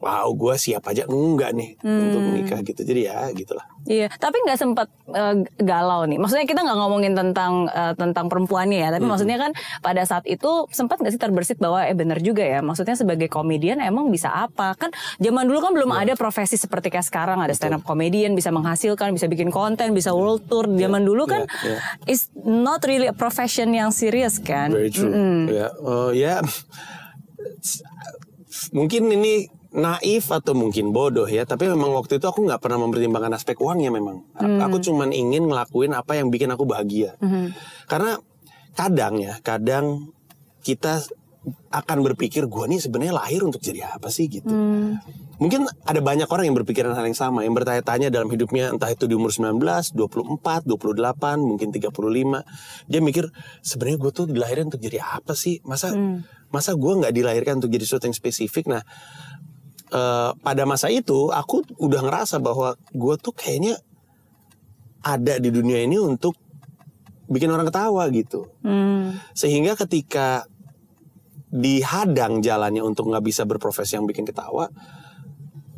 wow 0.02 0.26
gue 0.28 0.54
siap 0.56 0.82
aja 0.84 1.06
enggak 1.06 1.54
nih 1.54 1.78
untuk 1.81 2.20
Hmm. 2.20 2.34
nikah 2.34 2.60
gitu 2.60 2.82
jadi 2.82 3.00
ya 3.06 3.19
gitulah 3.32 3.62
Iya, 3.82 4.06
tapi 4.14 4.38
nggak 4.46 4.58
sempat 4.62 4.87
eh, 5.10 5.43
galau 5.58 6.06
nih. 6.06 6.14
Maksudnya 6.14 6.46
kita 6.46 6.62
nggak 6.62 6.78
ngomongin 6.78 7.19
tentang 7.19 7.66
eh, 7.66 7.90
tentang 7.99 8.31
perempuannya 8.31 8.78
ya, 8.78 8.94
tapi 8.94 9.10
maksudnya 9.10 9.34
kan 9.34 9.50
pada 9.82 10.06
saat 10.06 10.22
itu 10.22 10.70
sempat 10.70 11.02
nggak 11.02 11.10
sih 11.10 11.19
terbersit 11.19 11.58
bahwa 11.58 11.82
eh 11.82 11.90
bener 11.90 12.22
juga 12.22 12.46
ya. 12.46 12.62
Maksudnya 12.62 12.94
sebagai 12.94 13.26
komedian 13.26 13.82
emang 13.82 14.06
bisa 14.06 14.31
apa? 14.31 14.78
Kan 14.78 14.94
zaman 15.19 15.50
dulu 15.50 15.58
kan 15.58 15.75
belum 15.75 15.90
ada 15.90 16.14
profesi 16.14 16.55
seperti 16.55 16.94
kayak 16.94 17.02
sekarang 17.02 17.43
ada 17.43 17.50
stand 17.50 17.75
up 17.75 17.82
comedian 17.82 18.38
bisa 18.38 18.55
menghasilkan, 18.55 19.10
bisa 19.10 19.26
bikin 19.26 19.50
konten, 19.50 19.90
bisa 19.90 20.14
world 20.14 20.46
tour. 20.46 20.70
Zaman 20.70 21.02
dulu 21.02 21.26
kan 21.26 21.43
Iya, 21.43 21.75
iya. 21.75 21.78
is 22.06 22.31
not 22.38 22.87
really 22.87 23.10
a 23.10 23.16
profession 23.19 23.75
yang 23.75 23.90
serius 23.90 24.38
kan. 24.38 24.70
Very 24.70 24.94
true. 24.94 25.10
Ya, 25.50 25.75
oh, 25.75 26.14
ya. 26.14 26.38
Mungkin 28.70 29.10
ini 29.10 29.50
naif 29.72 30.28
atau 30.28 30.52
mungkin 30.52 30.93
bodoh 30.93 31.24
ya, 31.24 31.43
tapi 31.43 31.64
memang 31.64 31.93
waktu 31.93 32.17
itu 32.17 32.24
aku 32.24 32.44
nggak 32.44 32.60
pernah 32.60 32.76
mempertimbangkan 32.79 33.32
aspek 33.32 33.56
uangnya 33.56 33.88
memang. 33.88 34.20
A- 34.34 34.69
Aku 34.69 34.76
cuman 34.79 35.10
ingin 35.10 35.44
ngelakuin 35.44 35.93
apa 35.93 36.14
yang 36.14 36.29
bikin 36.29 36.48
aku 36.48 36.62
bahagia. 36.62 37.17
Karena 37.86 38.20
kadang 38.72 39.17
ya, 39.17 39.41
kadang 39.41 40.12
kita 40.60 41.00
akan 41.69 42.05
berpikir 42.05 42.46
gua 42.46 42.64
nih 42.64 42.79
sebenarnya 42.79 43.17
lahir 43.17 43.43
untuk 43.43 43.58
jadi 43.58 43.91
apa 43.91 44.06
sih 44.06 44.31
gitu. 44.31 44.46
Mungkin 45.41 45.67
ada 45.82 45.98
banyak 45.98 46.31
orang 46.31 46.46
yang 46.46 46.55
berpikiran 46.55 46.94
hal 46.94 47.02
yang 47.02 47.19
sama, 47.19 47.43
yang 47.43 47.50
bertanya-tanya 47.50 48.08
dalam 48.08 48.31
hidupnya 48.31 48.70
entah 48.70 48.86
itu 48.86 49.10
di 49.10 49.19
umur 49.19 49.34
19, 49.34 49.58
24, 49.91 50.62
28, 50.62 51.43
mungkin 51.43 51.74
35. 51.74 52.46
Dia 52.86 53.00
mikir 53.00 53.26
sebenarnya 53.58 53.98
gue 53.98 54.10
tuh 54.12 54.26
dilahirin 54.29 54.70
untuk 54.70 54.79
jadi 54.79 55.02
apa 55.02 55.34
sih? 55.34 55.58
Masa 55.62 55.91
masa 56.46 56.76
gue 56.76 56.93
nggak 56.94 57.10
dilahirkan 57.10 57.58
untuk 57.58 57.72
jadi 57.72 57.82
sesuatu 57.82 58.06
yang 58.06 58.14
spesifik? 58.14 58.70
Nah, 58.70 58.86
eh, 59.93 60.31
pada 60.32 60.63
masa 60.65 60.89
itu 60.89 61.29
aku 61.29 61.63
udah 61.77 62.01
ngerasa 62.01 62.41
bahwa 62.41 62.75
gue 62.91 63.15
tuh 63.20 63.37
kayaknya 63.37 63.77
ada 65.05 65.37
di 65.37 65.51
dunia 65.53 65.82
ini 65.84 65.99
untuk 66.01 66.34
bikin 67.29 67.51
orang 67.53 67.69
ketawa 67.69 68.08
gitu. 68.11 68.49
Hmm. 68.65 69.19
Sehingga 69.37 69.77
ketika 69.77 70.44
dihadang 71.53 72.41
jalannya 72.41 72.81
untuk 72.81 73.13
nggak 73.13 73.25
bisa 73.25 73.44
berprofesi 73.44 74.01
yang 74.01 74.08
bikin 74.08 74.25
ketawa, 74.25 74.72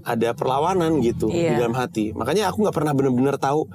ada 0.04 0.36
perlawanan 0.36 1.00
gitu 1.02 1.32
di 1.32 1.40
Iya. 1.50 1.58
dalam 1.64 1.74
hati. 1.74 2.12
Makanya 2.14 2.52
aku 2.52 2.62
nggak 2.62 2.76
pernah 2.76 2.92
benar-benar 2.94 3.40
tahu 3.40 3.66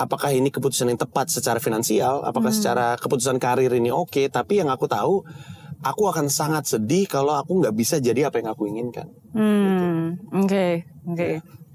apakah 0.00 0.32
ini 0.32 0.48
keputusan 0.48 0.88
yang 0.88 0.96
tepat 0.98 1.28
secara 1.28 1.60
finansial, 1.60 2.24
apakah 2.24 2.48
secara 2.50 2.96
keputusan 2.96 3.36
karir 3.36 3.68
ini 3.76 3.92
oke. 3.92 4.32
Tapi 4.32 4.64
yang 4.64 4.72
aku 4.72 4.88
tahu, 4.88 5.22
aku 5.80 6.02
akan 6.06 6.28
sangat 6.28 6.64
sedih 6.66 7.04
kalau 7.04 7.34
aku 7.34 7.58
nggak 7.58 7.72
bisa 7.72 7.96
jadi 7.96 8.28
apa 8.28 8.38
yang 8.38 8.50
aku 8.50 8.66
inginkan. 8.66 9.08
Hmm, 9.32 10.18
oke, 10.30 10.66
oke. 11.06 11.28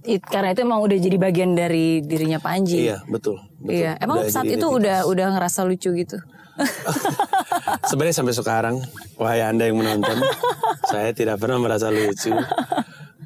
It- 0.06 0.22
Karena 0.22 0.54
itu 0.54 0.62
emang 0.62 0.80
udah 0.80 0.94
jadi 0.96 1.18
bagian 1.18 1.54
dari 1.54 2.00
dirinya 2.00 2.38
Panji. 2.38 2.86
Iya, 2.86 3.02
betul. 3.08 3.42
betul. 3.58 3.74
Iya, 3.74 3.98
emang 3.98 4.22
Udah 4.22 4.30
saat 4.30 4.46
itu 4.46 4.62
udah 4.62 5.02
identitas. 5.02 5.10
udah 5.10 5.28
ngerasa 5.34 5.60
lucu 5.66 5.90
gitu. 5.92 6.18
Sebenarnya 7.90 8.16
sampai 8.16 8.34
sekarang, 8.34 8.76
wahai 9.16 9.42
anda 9.42 9.66
yang 9.66 9.76
menonton, 9.76 10.22
saya 10.92 11.10
tidak 11.12 11.38
pernah 11.38 11.58
merasa 11.58 11.90
lucu. 11.90 12.32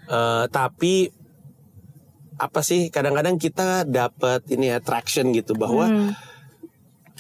Eh, 0.10 0.46
tapi 0.50 1.12
apa 2.36 2.64
sih? 2.64 2.88
Kadang-kadang 2.88 3.36
kita 3.36 3.84
dapat 3.84 4.48
ini 4.48 4.72
ya 4.72 4.80
traction 4.80 5.36
gitu 5.36 5.54
bahwa 5.54 6.16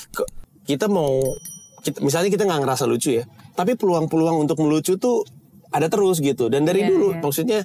ke- 0.10 0.30
kita 0.63 0.88
mau, 0.88 1.36
kita, 1.82 2.00
misalnya 2.00 2.32
kita 2.32 2.48
nggak 2.48 2.62
ngerasa 2.63 2.88
lucu 2.88 3.20
ya, 3.20 3.28
tapi 3.60 3.75
peluang-peluang 3.75 4.48
untuk 4.48 4.63
melucu 4.63 4.96
tuh 4.96 5.28
ada 5.68 5.92
terus 5.92 6.24
gitu. 6.24 6.48
Dan 6.48 6.63
dari 6.63 6.88
Iya, 6.88 6.96
dulu, 6.96 7.08
iya. 7.12 7.20
maksudnya 7.20 7.60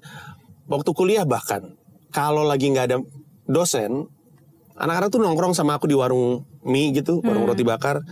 waktu 0.67 0.91
kuliah 0.91 1.23
bahkan 1.23 1.79
kalau 2.11 2.43
lagi 2.43 2.75
nggak 2.75 2.87
ada 2.91 2.99
dosen, 3.47 4.11
anak-anak 4.75 5.15
tuh 5.15 5.23
nongkrong 5.23 5.55
sama 5.55 5.79
aku 5.79 5.87
di 5.87 5.95
warung 5.95 6.43
mie 6.67 6.91
gitu, 6.91 7.23
warung 7.23 7.47
Hmm. 7.47 7.55
roti 7.55 7.63
bakar. 7.63 8.03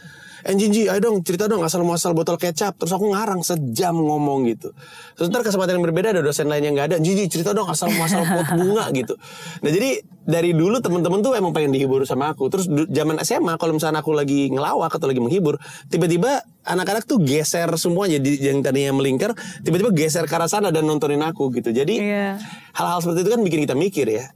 Eh 0.43 0.55
Jinji, 0.55 0.91
ayo 0.91 0.99
dong 0.99 1.23
cerita 1.23 1.47
dong 1.47 1.62
asal 1.62 1.83
muasal 1.83 2.15
botol 2.15 2.35
kecap. 2.35 2.75
Terus 2.75 2.91
aku 2.91 3.15
ngarang 3.15 3.43
sejam 3.43 3.95
ngomong 3.95 4.43
gitu. 4.51 4.75
Terus 5.15 5.31
ntar 5.31 5.47
kesempatan 5.47 5.79
yang 5.79 5.87
berbeda 5.87 6.11
ada 6.11 6.23
dosen 6.23 6.51
lain 6.51 6.67
yang 6.67 6.75
nggak 6.75 6.89
ada. 6.91 6.97
Jinji 6.99 7.31
cerita 7.31 7.55
dong 7.55 7.71
asal 7.71 7.91
muasal 7.95 8.23
pot 8.31 8.47
bunga 8.55 8.91
gitu. 8.91 9.15
Nah 9.62 9.71
jadi 9.71 10.03
dari 10.23 10.55
dulu 10.55 10.79
temen-temen 10.79 11.19
tuh 11.23 11.35
emang 11.35 11.50
pengen 11.50 11.75
dihibur 11.75 12.07
sama 12.07 12.31
aku. 12.31 12.47
Terus 12.47 12.71
zaman 12.71 13.19
SMA 13.23 13.59
kalau 13.59 13.75
misalnya 13.75 14.02
aku 14.02 14.14
lagi 14.14 14.50
ngelawak 14.50 14.95
atau 14.95 15.11
lagi 15.11 15.19
menghibur, 15.19 15.59
tiba-tiba 15.91 16.43
anak-anak 16.62 17.05
tuh 17.07 17.19
geser 17.23 17.69
semua 17.75 18.07
jadi 18.07 18.55
yang 18.55 18.62
tadinya 18.62 18.95
melingkar, 18.95 19.35
tiba-tiba 19.67 19.91
geser 19.91 20.25
ke 20.31 20.35
arah 20.35 20.47
sana 20.47 20.71
dan 20.71 20.87
nontonin 20.87 21.23
aku 21.23 21.50
gitu. 21.59 21.75
Jadi 21.75 21.99
Iya. 21.99 22.38
hal-hal 22.75 22.99
seperti 23.02 23.26
itu 23.26 23.31
kan 23.35 23.41
bikin 23.43 23.61
kita 23.67 23.75
mikir 23.75 24.07
ya. 24.07 24.31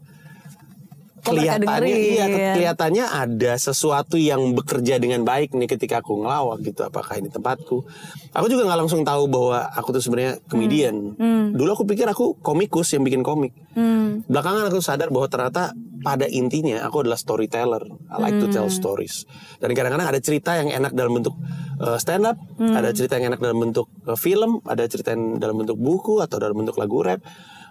Kelihatannya 1.27 1.67
dengerin? 1.67 1.97
iya, 1.97 2.27
kelihatannya 2.55 3.05
ada 3.11 3.53
sesuatu 3.59 4.15
yang 4.15 4.55
bekerja 4.55 5.03
dengan 5.03 5.27
baik 5.27 5.57
nih 5.59 5.67
ketika 5.67 5.99
aku 6.05 6.23
ngelawak 6.23 6.63
gitu. 6.63 6.87
Apakah 6.87 7.19
ini 7.19 7.33
tempatku? 7.33 7.83
Aku 8.31 8.47
juga 8.47 8.69
nggak 8.71 8.81
langsung 8.87 9.03
tahu 9.03 9.27
bahwa 9.27 9.67
aku 9.75 9.97
tuh 9.97 10.03
sebenarnya 10.03 10.39
komedian. 10.47 11.17
Dulu 11.57 11.71
aku 11.73 11.85
pikir 11.89 12.07
aku 12.07 12.39
komikus 12.39 12.95
yang 12.95 13.03
bikin 13.03 13.27
komik. 13.27 13.51
Hmm. 13.77 14.25
Belakangan 14.25 14.71
aku 14.71 14.81
sadar 14.81 15.13
bahwa 15.13 15.29
ternyata 15.29 15.77
pada 16.07 16.31
intinya 16.31 16.87
aku 16.87 17.03
adalah 17.03 17.19
storyteller. 17.19 17.83
I 18.13 18.17
like 18.23 18.39
to 18.39 18.47
tell 18.49 18.71
stories. 18.71 19.27
Dan 19.59 19.75
kadang-kadang 19.75 20.07
ada 20.07 20.21
cerita 20.23 20.55
yang 20.55 20.71
enak 20.71 20.95
dalam 20.95 21.19
bentuk 21.19 21.35
uh, 21.83 21.99
stand 21.99 22.31
up, 22.31 22.39
ada 22.61 22.95
cerita 22.95 23.19
yang 23.19 23.35
enak 23.35 23.41
dalam 23.43 23.59
bentuk 23.59 23.91
uh, 24.07 24.15
film, 24.15 24.63
ada 24.65 24.87
cerita 24.87 25.13
yang 25.13 25.43
dalam 25.43 25.59
bentuk 25.59 25.75
buku 25.77 26.23
atau 26.23 26.39
dalam 26.39 26.55
bentuk 26.55 26.79
lagu 26.79 27.03
rap. 27.03 27.21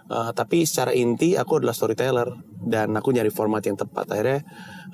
Uh, 0.06 0.30
tapi 0.30 0.62
secara 0.62 0.94
inti 0.94 1.34
aku 1.34 1.58
adalah 1.58 1.74
storyteller 1.74 2.30
dan 2.62 2.94
aku 2.94 3.10
nyari 3.10 3.30
format 3.34 3.62
yang 3.66 3.74
tepat. 3.74 4.06
Akhirnya 4.14 4.40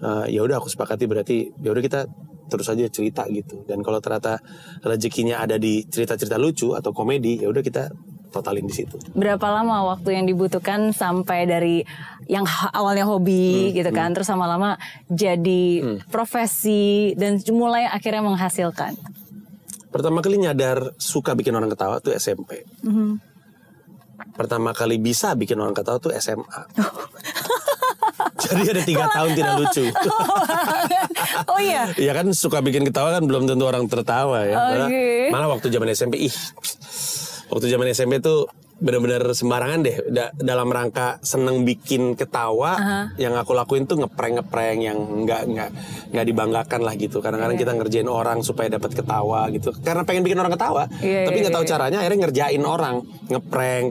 uh, 0.00 0.24
ya 0.24 0.40
udah 0.40 0.56
aku 0.56 0.72
sepakati 0.72 1.04
berarti 1.04 1.52
ya 1.60 1.68
udah 1.68 1.82
kita 1.84 2.00
terus 2.48 2.68
aja 2.68 2.84
cerita 2.88 3.24
gitu. 3.28 3.64
Dan 3.64 3.80
kalau 3.80 4.00
ternyata 4.00 4.40
rezekinya 4.84 5.40
ada 5.40 5.56
di 5.56 5.84
cerita-cerita 5.88 6.36
lucu 6.36 6.76
atau 6.76 6.92
komedi, 6.92 7.40
ya 7.40 7.48
udah 7.48 7.64
kita 7.64 7.88
totalin 8.32 8.64
di 8.64 8.74
situ. 8.76 8.96
Berapa 9.12 9.44
lama 9.52 9.92
waktu 9.92 10.16
yang 10.16 10.24
dibutuhkan 10.24 10.96
sampai 10.96 11.44
dari 11.44 11.84
yang 12.28 12.48
awalnya 12.72 13.04
Hmm, 13.04 13.20
hobi 13.20 13.76
gitu 13.76 13.88
kan, 13.92 14.16
terus 14.16 14.28
lama-lama 14.32 14.80
jadi 15.12 15.96
profesi 16.08 17.12
dan 17.16 17.40
mulai 17.52 17.84
akhirnya 17.88 18.24
menghasilkan. 18.24 18.96
Pertama 19.92 20.24
kali 20.24 20.40
nyadar 20.40 20.96
suka 20.96 21.36
bikin 21.36 21.52
orang 21.52 21.68
ketawa 21.68 22.00
tuh 22.00 22.16
SMP. 22.16 22.64
Pertama 24.32 24.72
kali 24.72 24.96
bisa 24.96 25.36
bikin 25.36 25.60
orang 25.60 25.76
ketawa 25.76 26.00
tuh 26.00 26.12
SMA. 26.16 26.60
Jadi 28.42 28.62
ada 28.74 28.82
tiga 28.82 29.04
tahun 29.12 29.30
tidak 29.38 29.54
lucu. 29.60 29.84
oh 31.46 31.60
iya, 31.62 31.88
Iya 31.94 32.12
kan 32.12 32.26
suka 32.34 32.58
bikin 32.60 32.82
ketawa 32.88 33.14
kan 33.14 33.24
belum 33.24 33.46
tentu 33.46 33.64
orang 33.64 33.86
tertawa 33.86 34.42
ya. 34.44 34.56
Malah, 34.58 34.88
Oke. 34.88 35.04
malah 35.30 35.48
waktu 35.52 35.66
zaman 35.70 35.88
SMP 35.94 36.14
ih. 36.26 36.34
Waktu 37.52 37.66
zaman 37.70 37.86
SMP 37.92 38.18
tuh 38.18 38.48
benar-benar 38.82 39.22
sembarangan 39.30 39.80
deh 39.80 39.96
Da- 40.10 40.34
dalam 40.34 40.66
rangka 40.66 41.22
seneng 41.22 41.62
bikin 41.62 42.12
ketawa 42.12 42.74
yang 43.14 43.32
aku 43.32 43.52
lakuin 43.52 43.86
tuh 43.86 43.96
ngeprank 43.96 44.42
ngeprank 44.42 44.78
yang 44.82 44.98
nggak 45.22 45.42
nggak 45.46 45.70
nggak 46.10 46.24
dibanggakan 46.26 46.80
lah 46.82 46.94
gitu 46.94 47.18
kadang-kadang 47.18 47.54
Iya. 47.54 47.62
kita 47.62 47.72
ngerjain 47.72 48.08
orang 48.08 48.42
supaya 48.42 48.68
dapat 48.68 48.90
ketawa 48.92 49.46
gitu 49.48 49.70
karena 49.76 50.02
pengen 50.02 50.22
bikin 50.22 50.36
orang 50.36 50.50
ketawa 50.50 50.90
Iya, 50.98 51.24
tapi 51.24 51.36
iya, 51.36 51.42
nggak 51.42 51.54
tahu 51.54 51.64
iya. 51.64 51.70
caranya 51.70 51.98
akhirnya 51.98 52.18
ngerjain 52.20 52.62
orang 52.62 52.94
ngeprank 53.28 53.90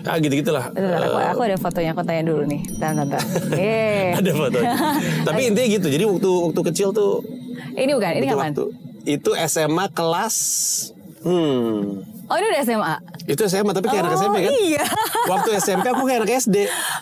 ah 0.00 0.16
gitu 0.16 0.34
gitulah 0.36 0.70
aku, 0.70 1.18
aku 1.18 1.42
ada 1.42 1.56
fotonya, 1.58 1.90
aku 1.90 2.00
tanya 2.00 2.22
dulu 2.24 2.46
nih. 2.46 2.62
Bentar, 2.70 2.94
bentar. 2.94 3.20
Eh, 3.52 4.14
ada 4.22 4.30
fotonya 4.32 4.72
tapi 5.26 5.40
intinya 5.44 5.68
gitu 5.68 5.86
jadi 5.88 6.04
waktu 6.06 6.30
waktu 6.46 6.60
kecil 6.70 6.88
tuh 6.92 7.26
ini 7.74 7.90
bukan, 7.90 8.10
ini 8.14 8.26
kapan? 8.26 8.54
waktu 8.54 8.64
itu 9.04 9.30
SMA 9.42 9.86
kelas 9.90 10.36
hmm 11.26 12.06
Oh 12.28 12.36
ini 12.36 12.46
udah 12.46 12.60
SMA. 12.62 12.96
Itu 13.28 13.42
SMA 13.44 13.70
tapi 13.70 13.86
kayak 13.86 14.02
anak 14.02 14.12
Oh, 14.12 14.18
SMP 14.18 14.36
kan 14.40 14.52
iya. 14.56 14.84
waktu 15.26 15.48
SMP 15.58 15.84
aku 15.86 16.02
kayak 16.02 16.18
anak 16.22 16.32
SD 16.40 16.56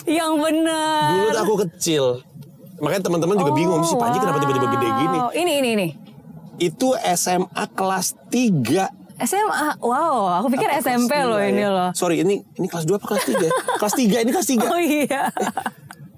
Yang 0.05 0.31
benar. 0.37 1.07
dulu 1.09 1.27
tuh 1.29 1.41
aku 1.41 1.55
kecil 1.63 2.03
makanya 2.77 3.03
teman-teman 3.03 3.35
juga 3.37 3.51
bingung 3.51 3.81
sih 3.81 3.95
Panji 3.95 4.17
kenapa 4.17 4.37
tiba-tiba 4.37 4.67
gede 4.69 4.89
gini 4.93 5.17
Oh, 5.17 5.31
Ini, 5.31 5.53
ini, 5.57 5.69
ini. 5.73 5.87
itu 6.59 6.87
SMA 7.09 7.63
kelas 7.71 8.13
3 8.27 8.91
SMA, 9.17 9.81
wow, 9.81 10.37
aku 10.37 10.53
pikir 10.53 10.69
SMP 10.77 11.09
loh 11.19 11.41
ini 11.41 11.65
loh. 11.65 11.89
Sorry, 11.91 12.21
ini 12.21 12.37
ini 12.53 12.67
kelas 12.67 12.85
2 12.85 13.01
apa 13.01 13.05
kelas 13.07 13.25
3? 13.25 13.49
kelas 13.81 13.93
3, 13.97 14.21
ini 14.21 14.29
kelas 14.29 14.47
3. 14.47 14.61
Oh 14.69 14.77
iya. 14.77 15.33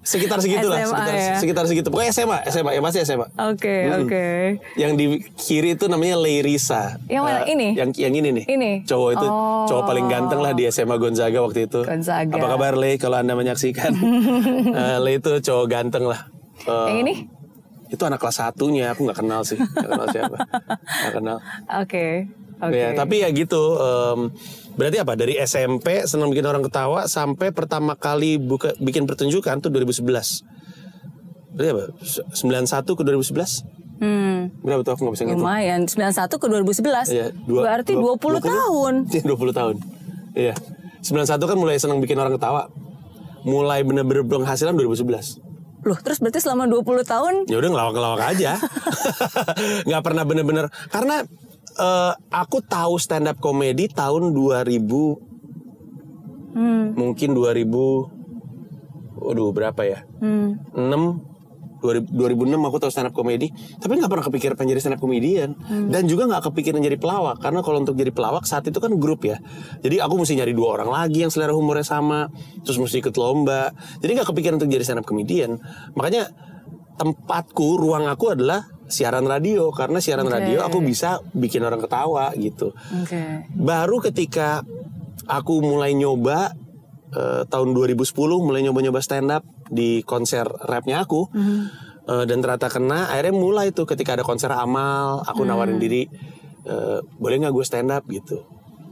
Sekitar 0.09 0.41
segitu 0.41 0.65
lah, 0.65 0.77
SMA 0.79 0.89
sekitar, 0.89 1.13
ya. 1.13 1.33
sekitar 1.37 1.63
segitu. 1.65 1.87
Pokoknya 1.87 2.09
SMA, 2.09 2.37
SMA, 2.49 2.71
ya 2.73 2.81
pasti 2.81 2.99
SMA. 3.03 3.27
Oke, 3.45 3.75
Mm-mm. 3.85 4.01
oke. 4.01 4.25
Yang 4.73 4.91
di 4.95 5.05
kiri 5.35 5.69
itu 5.71 5.85
namanya 5.85 6.17
Leirisa. 6.17 6.97
Yang 7.05 7.23
mana? 7.23 7.39
Eh, 7.39 7.53
Ini? 7.53 7.67
Yang 7.77 7.89
yang 7.99 8.13
ini 8.15 8.29
nih. 8.33 8.45
Ini? 8.47 8.71
Cowok 8.83 9.09
itu 9.13 9.27
Oh. 9.29 9.69
cowok 9.69 9.83
paling 9.85 10.05
ganteng 10.07 10.39
lah 10.39 10.51
di 10.51 10.65
SMA 10.65 10.97
Gonzaga 10.97 11.39
waktu 11.39 11.59
itu. 11.63 11.85
Gonzaga. 11.85 12.33
Apa 12.33 12.47
kabar 12.49 12.73
Le 12.73 12.97
kalau 12.97 13.15
Anda 13.15 13.33
menyaksikan? 13.33 13.93
Eh, 14.81 14.97
Le 14.97 15.11
itu 15.15 15.31
cowok 15.39 15.65
ganteng 15.67 16.05
lah. 16.05 16.25
Eh, 16.59 16.85
Yang 16.89 16.97
ini? 16.99 17.13
Itu 17.87 18.01
anak 18.03 18.17
kelas 18.17 18.37
satunya, 18.39 18.93
aku 18.93 19.01
nggak 19.03 19.19
kenal 19.19 19.41
sih. 19.41 19.57
Nggak 19.57 19.85
kenal 19.87 20.07
siapa. 20.07 20.37
Nggak 20.73 21.13
kenal. 21.13 21.37
Oke. 21.75 22.07
Oke. 22.65 22.75
Ya, 22.75 22.91
tapi 22.91 23.21
ya 23.21 23.29
gitu. 23.29 23.61
em, 23.77 24.19
berarti 24.79 24.97
apa? 24.97 25.13
Dari 25.13 25.35
SMP 25.37 26.07
senang 26.07 26.31
bikin 26.31 26.45
orang 26.45 26.63
ketawa 26.63 27.03
sampai 27.05 27.51
pertama 27.51 27.93
kali 27.93 28.39
buka 28.39 28.71
bikin 28.77 29.03
pertunjukan 29.03 29.59
tuh 29.59 29.67
2011. 29.67 30.47
Berarti 31.51 31.69
apa? 31.69 31.83
S- 31.99 32.23
91 32.39 32.95
ke 32.95 33.03
2011? 33.03 33.67
Hmm, 33.99 34.55
Berapa 34.63 34.79
tuh 34.79 34.95
aku 34.95 35.01
nggak 35.03 35.13
bisa 35.13 35.23
ngitung. 35.25 35.43
lumayan 35.43 35.81
91 35.83 35.99
ke 36.31 36.45
2011. 36.47 37.11
Iya, 37.11 37.27
dua- 37.37 37.63
Berarti 37.67 37.91
dua- 37.93 38.15
20, 38.15 38.39
tahun. 38.47 38.93
Iya, 39.05 39.21
20 39.27 39.51
tahun. 39.51 39.75
Iya. 40.33 40.53
91 41.01 41.43
kan 41.43 41.57
mulai 41.57 41.75
senang 41.75 41.99
bikin 41.99 42.15
orang 42.15 42.31
ketawa. 42.33 42.71
Mulai 43.41 43.83
bener-bener 43.83 44.23
penghasilan 44.23 44.71
2011. 44.73 45.43
Loh, 45.81 45.95
terus 45.97 46.19
berarti 46.19 46.39
selama 46.39 46.63
20 46.63 47.03
tahun 47.03 47.33
ya 47.45 47.55
udah 47.55 47.69
ngelawak-ngelawak 47.69 48.19
aja 48.29 48.59
nggak 49.87 50.01
pernah 50.01 50.23
bener-bener 50.23 50.67
karena 50.85 51.23
eh, 51.79 52.13
aku 52.29 52.59
tahu 52.61 52.99
stand 52.99 53.31
up 53.31 53.39
komedi 53.39 53.87
tahun 53.87 54.35
2000 54.35 55.29
Hmm. 56.49 56.97
mungkin 56.97 57.37
2000 57.37 58.09
waduh 59.21 59.53
berapa 59.53 59.81
ya? 59.85 60.01
Hmm, 60.17 60.57
6 60.73 61.21
2000 61.79 62.11
2006 62.11 62.59
aku 62.59 62.77
tahu 62.81 62.91
stand 62.91 63.07
up 63.07 63.15
komedi 63.15 63.53
tapi 63.79 63.95
nggak 63.95 64.11
pernah 64.11 64.25
kepikiran 64.27 64.57
jadi 64.57 64.81
stand 64.81 64.95
up 64.97 65.01
komedian. 65.01 65.55
Hmm. 65.55 65.87
dan 65.93 66.09
juga 66.09 66.27
nggak 66.27 66.51
kepikiran 66.51 66.81
jadi 66.83 66.97
pelawak 66.99 67.39
karena 67.39 67.61
kalau 67.63 67.79
untuk 67.79 67.95
jadi 67.95 68.11
pelawak 68.11 68.43
saat 68.49 68.67
itu 68.67 68.81
kan 68.81 68.97
grup 68.97 69.23
ya. 69.23 69.37
Jadi 69.79 70.01
aku 70.01 70.19
mesti 70.19 70.35
nyari 70.35 70.51
dua 70.57 70.81
orang 70.81 70.89
lagi 70.89 71.23
yang 71.23 71.31
selera 71.31 71.53
humornya 71.55 71.85
sama 71.85 72.27
terus 72.65 72.81
mesti 72.81 72.99
ikut 72.99 73.15
lomba. 73.15 73.71
Jadi 74.01 74.11
nggak 74.19 74.27
kepikiran 74.33 74.57
untuk 74.59 74.73
jadi 74.73 74.83
stand 74.83 74.99
up 74.99 75.07
komedian. 75.07 75.61
Makanya 75.95 76.33
tempatku 76.99 77.79
ruang 77.79 78.09
aku 78.09 78.35
adalah 78.35 78.67
siaran 78.89 79.23
radio 79.29 79.69
karena 79.69 80.01
siaran 80.01 80.27
Oke. 80.27 80.35
radio 80.35 80.65
aku 80.65 80.81
bisa 80.81 81.21
bikin 81.31 81.61
orang 81.61 81.79
ketawa 81.79 82.33
gitu. 82.35 82.73
Oke. 82.73 83.45
baru 83.53 84.01
ketika 84.01 84.65
aku 85.29 85.61
mulai 85.61 85.93
nyoba 85.93 86.57
eh, 87.13 87.41
tahun 87.45 87.77
2010 87.77 88.09
mulai 88.41 88.65
nyoba-nyoba 88.65 88.99
stand 88.99 89.29
up 89.29 89.45
di 89.69 90.01
konser 90.01 90.49
rapnya 90.65 91.05
aku 91.05 91.29
Eh, 92.09 92.25
dan 92.25 92.41
ternyata 92.41 92.73
kena 92.73 93.13
akhirnya 93.13 93.35
mulai 93.37 93.69
tuh 93.69 93.85
ketika 93.85 94.17
ada 94.17 94.25
konser 94.25 94.49
amal 94.49 95.21
aku 95.21 95.45
nawarin 95.45 95.77
diri 95.77 96.09
eh, 96.65 96.99
boleh 97.05 97.35
nggak 97.45 97.53
gue 97.53 97.65
stand 97.65 97.93
up 97.93 98.03
gitu. 98.09 98.41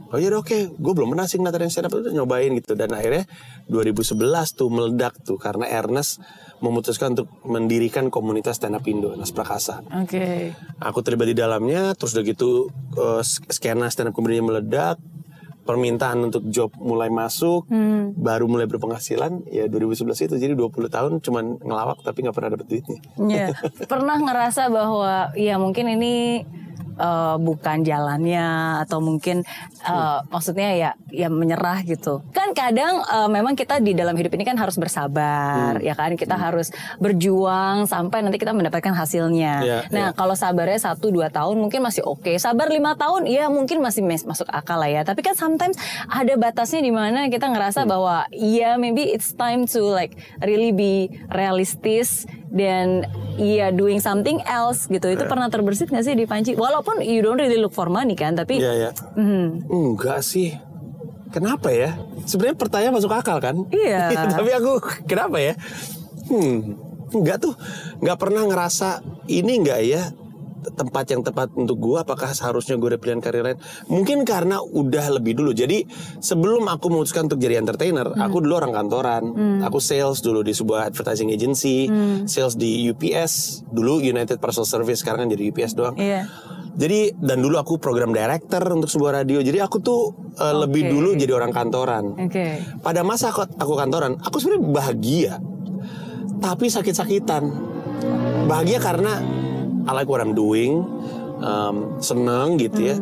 Oh 0.08 0.16
iya 0.16 0.30
oke. 0.32 0.78
Gue 0.78 0.92
belum 0.94 1.12
pernah 1.12 1.26
sih 1.26 1.36
ngeliat 1.42 1.58
yang 1.58 1.72
stand 1.74 1.90
up 1.90 1.98
itu 1.98 2.14
nyobain 2.14 2.54
gitu. 2.54 2.78
Dan 2.78 2.94
akhirnya 2.94 3.26
2011 3.68 4.58
tuh 4.58 4.68
meledak 4.72 5.20
tuh 5.22 5.36
karena 5.36 5.68
Ernest 5.68 6.20
memutuskan 6.58 7.14
untuk 7.14 7.28
mendirikan 7.46 8.10
komunitas 8.10 8.58
stand 8.58 8.74
up 8.74 8.84
Indo 8.88 9.14
Nas 9.14 9.30
Prakasa 9.30 9.84
Oke. 9.94 10.56
aku 10.80 10.98
terlibat 11.04 11.30
di 11.30 11.36
dalamnya 11.38 11.94
terus 11.94 12.16
udah 12.16 12.24
gitu 12.26 12.72
eh, 12.96 13.22
skena 13.52 13.86
stand 13.92 14.10
up 14.10 14.14
comedy 14.16 14.40
meledak 14.42 14.98
permintaan 15.68 16.32
untuk 16.32 16.48
job 16.48 16.72
mulai 16.80 17.12
masuk 17.12 17.68
baru 18.16 18.48
mulai 18.48 18.64
berpenghasilan 18.64 19.44
ya 19.52 19.68
2011 19.68 20.32
itu. 20.32 20.34
Jadi 20.40 20.52
20 20.56 20.88
tahun 20.88 21.12
cuman 21.20 21.60
ngelawak 21.60 22.00
tapi 22.00 22.24
nggak 22.24 22.32
pernah 22.32 22.50
dapet 22.56 22.66
duitnya. 22.72 23.00
Ya, 23.28 23.52
pernah 23.92 24.16
ngerasa 24.16 24.72
bahwa 24.72 25.36
ya 25.36 25.60
mungkin 25.60 25.92
ini 25.92 26.48
eh, 26.98 27.36
bukan 27.38 27.82
jalannya 27.82 28.48
atau 28.82 28.98
mungkin 28.98 29.46
eh, 29.80 30.18
maksudnya 30.28 30.70
ya 30.74 30.90
ya 31.08 31.28
menyerah 31.30 31.80
gitu. 31.82 32.20
Kan 32.30 32.52
kadang 32.52 33.00
eh, 33.00 33.28
memang 33.28 33.54
kita 33.54 33.78
di 33.78 33.94
dalam 33.94 34.12
hidup 34.12 34.34
ini 34.34 34.42
kan 34.42 34.58
harus 34.58 34.76
bersabar, 34.76 35.78
Hmm. 35.78 35.86
ya 35.86 35.94
kan? 35.94 36.12
Kita 36.14 36.34
harus 36.34 36.68
berjuang 36.98 37.86
sampai 37.86 38.20
nanti 38.20 38.36
kita 38.36 38.52
mendapatkan 38.52 38.92
hasilnya. 38.92 39.54
Iya, 39.62 39.78
nah, 39.88 40.10
iya. 40.10 40.16
kalau 40.16 40.34
sabarnya 40.34 40.76
satu 40.76 41.08
dua 41.08 41.28
tahun 41.28 41.56
mungkin 41.56 41.80
masih 41.80 42.02
oke. 42.02 42.34
Sabar 42.36 42.68
lima 42.68 42.94
tahun, 42.94 43.24
ya 43.24 43.46
mungkin 43.48 43.78
masih 43.78 44.02
mes- 44.02 44.26
masuk 44.26 44.50
akal 44.50 44.76
lah 44.76 44.90
ya. 44.90 45.02
Tapi 45.02 45.22
kan 45.22 45.32
sometimes 45.32 45.78
ada 46.04 46.34
batasnya 46.34 46.80
di 46.80 46.90
mana 46.90 47.26
kita 47.26 47.48
ngerasa 47.48 47.86
Hmm. 47.86 47.90
bahwa 47.90 48.16
ya 48.30 48.74
maybe 48.74 49.06
it's 49.06 49.32
time 49.32 49.64
to 49.64 49.80
like 49.84 50.12
really 50.42 50.70
be 50.70 51.08
realistis 51.30 52.26
dan 52.48 53.04
iya 53.36 53.68
doing 53.70 54.00
something 54.00 54.40
else 54.48 54.88
gitu. 54.88 55.08
Itu 55.08 55.28
pernah 55.28 55.52
terbersit 55.52 55.92
gak 55.92 56.04
sih 56.04 56.16
di 56.16 56.24
Panci? 56.24 56.56
Walaupun 56.56 57.04
you 57.04 57.20
don't 57.20 57.38
really 57.38 57.60
look 57.60 57.72
for 57.76 57.92
money 57.92 58.16
kan, 58.16 58.34
tapi 58.34 58.60
Iya 58.60 58.72
ya. 58.74 58.90
Mhm. 59.16 59.68
Enggak 59.68 60.24
sih. 60.24 60.56
Kenapa 61.28 61.68
ya? 61.68 61.92
Sebenarnya 62.24 62.56
pertanyaan 62.56 62.94
masuk 62.96 63.12
akal 63.12 63.36
kan? 63.36 63.56
Iya. 63.68 64.16
Tapi 64.40 64.48
aku 64.56 64.80
kenapa 65.04 65.36
ya? 65.36 65.52
Hmm, 66.24 66.72
enggak 67.12 67.44
tuh. 67.44 67.52
Enggak 68.00 68.16
pernah 68.16 68.48
ngerasa 68.48 69.04
ini 69.28 69.60
enggak 69.60 69.80
ya 69.84 70.08
tempat 70.74 71.04
yang 71.14 71.22
tepat 71.22 71.52
untuk 71.54 71.78
gua 71.78 72.02
apakah 72.02 72.30
seharusnya 72.34 72.76
gue 72.76 72.94
ada 72.94 73.00
pilihan 73.00 73.22
karir 73.22 73.42
lain 73.42 73.58
mungkin 73.86 74.26
karena 74.26 74.58
udah 74.60 75.20
lebih 75.20 75.38
dulu 75.38 75.54
jadi 75.54 75.86
sebelum 76.18 76.66
aku 76.66 76.90
memutuskan 76.90 77.30
untuk 77.30 77.40
jadi 77.40 77.62
entertainer 77.62 78.10
aku 78.18 78.42
dulu 78.42 78.58
orang 78.58 78.74
kantoran 78.74 79.22
aku 79.62 79.78
sales 79.78 80.20
dulu 80.20 80.42
di 80.42 80.52
sebuah 80.52 80.90
advertising 80.90 81.30
agency 81.30 81.86
sales 82.26 82.58
di 82.58 82.90
UPS 82.90 83.64
dulu 83.70 84.02
United 84.02 84.38
Parcel 84.38 84.66
Service 84.66 85.00
sekarang 85.02 85.26
kan 85.26 85.30
jadi 85.34 85.44
UPS 85.50 85.72
doang 85.74 85.94
Iya. 85.98 86.30
jadi 86.78 87.10
dan 87.18 87.42
dulu 87.42 87.58
aku 87.58 87.82
program 87.82 88.14
director 88.14 88.62
untuk 88.70 88.86
sebuah 88.86 89.22
radio. 89.22 89.42
Jadi 89.42 89.58
aku 89.58 89.82
tuh 89.82 90.14
uh, 90.38 90.54
lebih 90.62 90.86
dulu 90.86 91.18
jadi 91.18 91.34
orang 91.34 91.50
kantoran. 91.50 92.14
Oke. 92.14 92.62
Pada 92.80 93.02
masa 93.02 93.34
aku, 93.34 93.42
aku 93.44 93.74
kantoran, 93.74 94.14
aku 94.22 94.38
sebenarnya 94.38 94.62
bahagia. 94.70 95.32
Tapi 96.38 96.70
sakit-sakitan. 96.70 97.42
Bahagia 98.46 98.78
karena 98.78 99.18
I 99.88 99.92
like 99.96 100.08
what 100.08 100.20
I'm 100.20 100.36
doing, 100.36 100.84
um, 101.40 101.96
seneng 102.04 102.60
gitu 102.60 102.92
ya. 102.92 102.96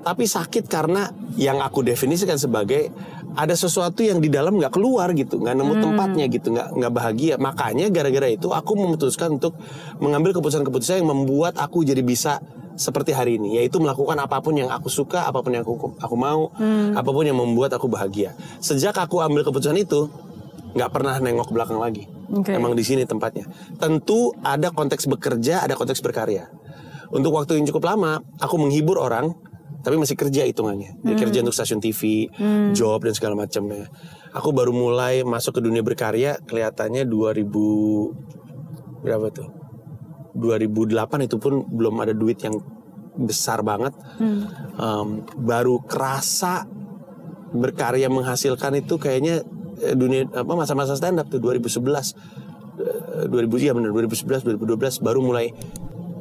Tapi 0.00 0.24
sakit 0.24 0.64
karena 0.64 1.12
yang 1.36 1.60
aku 1.60 1.84
definisikan 1.84 2.40
sebagai 2.40 2.88
ada 3.36 3.54
sesuatu 3.54 4.00
yang 4.00 4.18
di 4.18 4.32
dalam 4.32 4.56
nggak 4.56 4.74
keluar 4.74 5.12
gitu, 5.12 5.38
nggak 5.38 5.54
nemu 5.54 5.74
tempatnya 5.84 6.24
gitu, 6.32 6.56
nggak 6.56 6.68
nggak 6.80 6.92
bahagia. 6.92 7.34
Makanya 7.36 7.92
gara-gara 7.92 8.32
itu 8.32 8.48
aku 8.50 8.72
memutuskan 8.74 9.36
untuk 9.36 9.54
mengambil 10.00 10.34
keputusan-keputusan 10.40 11.04
yang 11.04 11.10
membuat 11.12 11.60
aku 11.60 11.84
jadi 11.84 12.00
bisa 12.00 12.40
seperti 12.80 13.12
hari 13.12 13.36
ini, 13.36 13.60
yaitu 13.60 13.76
melakukan 13.76 14.16
apa 14.16 14.40
pun 14.40 14.56
yang 14.56 14.72
aku 14.72 14.88
suka, 14.88 15.28
apa 15.28 15.44
pun 15.44 15.52
yang 15.52 15.68
aku 15.68 16.00
aku 16.00 16.16
mau, 16.16 16.48
apa 16.96 17.10
pun 17.12 17.28
yang 17.28 17.36
membuat 17.36 17.76
aku 17.76 17.92
bahagia. 17.92 18.32
Sejak 18.64 18.96
aku 18.96 19.20
ambil 19.20 19.44
keputusan 19.44 19.76
itu, 19.76 20.08
nggak 20.74 20.90
pernah 20.90 21.18
nengok 21.18 21.50
ke 21.50 21.54
belakang 21.54 21.78
lagi. 21.78 22.04
Oke. 22.30 22.54
Emang 22.54 22.78
di 22.78 22.84
sini 22.86 23.02
tempatnya. 23.06 23.46
Tentu 23.76 24.30
ada 24.42 24.70
konteks 24.70 25.10
bekerja, 25.10 25.66
ada 25.66 25.74
konteks 25.74 25.98
berkarya. 26.02 26.46
Untuk 27.10 27.34
waktu 27.34 27.58
yang 27.58 27.66
cukup 27.66 27.90
lama, 27.90 28.22
aku 28.38 28.54
menghibur 28.54 29.02
orang, 29.02 29.34
tapi 29.82 29.98
masih 29.98 30.14
kerja 30.14 30.46
hitungannya. 30.46 31.02
Jadi 31.02 31.14
kerja 31.18 31.38
untuk 31.42 31.56
stasiun 31.56 31.82
TV, 31.82 32.30
job 32.70 33.02
dan 33.02 33.14
segala 33.16 33.34
macamnya. 33.34 33.90
Aku 34.30 34.54
baru 34.54 34.70
mulai 34.70 35.26
masuk 35.26 35.58
ke 35.58 35.60
dunia 35.64 35.82
berkarya 35.82 36.38
kelihatannya 36.46 37.02
2000 37.08 39.02
berapa 39.02 39.26
tuh? 39.34 39.48
2008 40.38 41.26
itu 41.26 41.36
pun 41.42 41.66
belum 41.66 41.98
ada 41.98 42.14
duit 42.14 42.38
yang 42.38 42.54
besar 43.18 43.66
banget. 43.66 43.90
Em, 44.78 45.08
baru 45.34 45.82
kerasa 45.82 46.62
berkarya 47.50 48.06
menghasilkan 48.06 48.78
itu 48.78 48.94
kayaknya 49.02 49.42
dunia 49.92 50.28
apa 50.28 50.52
masa-masa 50.54 50.94
stand 50.94 51.18
up 51.18 51.26
tuh 51.26 51.38
2011 51.38 52.14
Eh, 52.80 53.28
2000 53.28 53.60
iya 53.60 53.72
benar 53.76 53.92
2011 53.92 54.40
2012 54.56 55.04
baru 55.04 55.20
mulai 55.20 55.52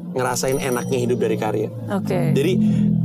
ngerasain 0.10 0.60
enaknya 0.60 0.98
hidup 1.00 1.16
dari 1.16 1.38
karya. 1.38 1.70
Oke. 1.94 2.34
Jadi 2.34 2.54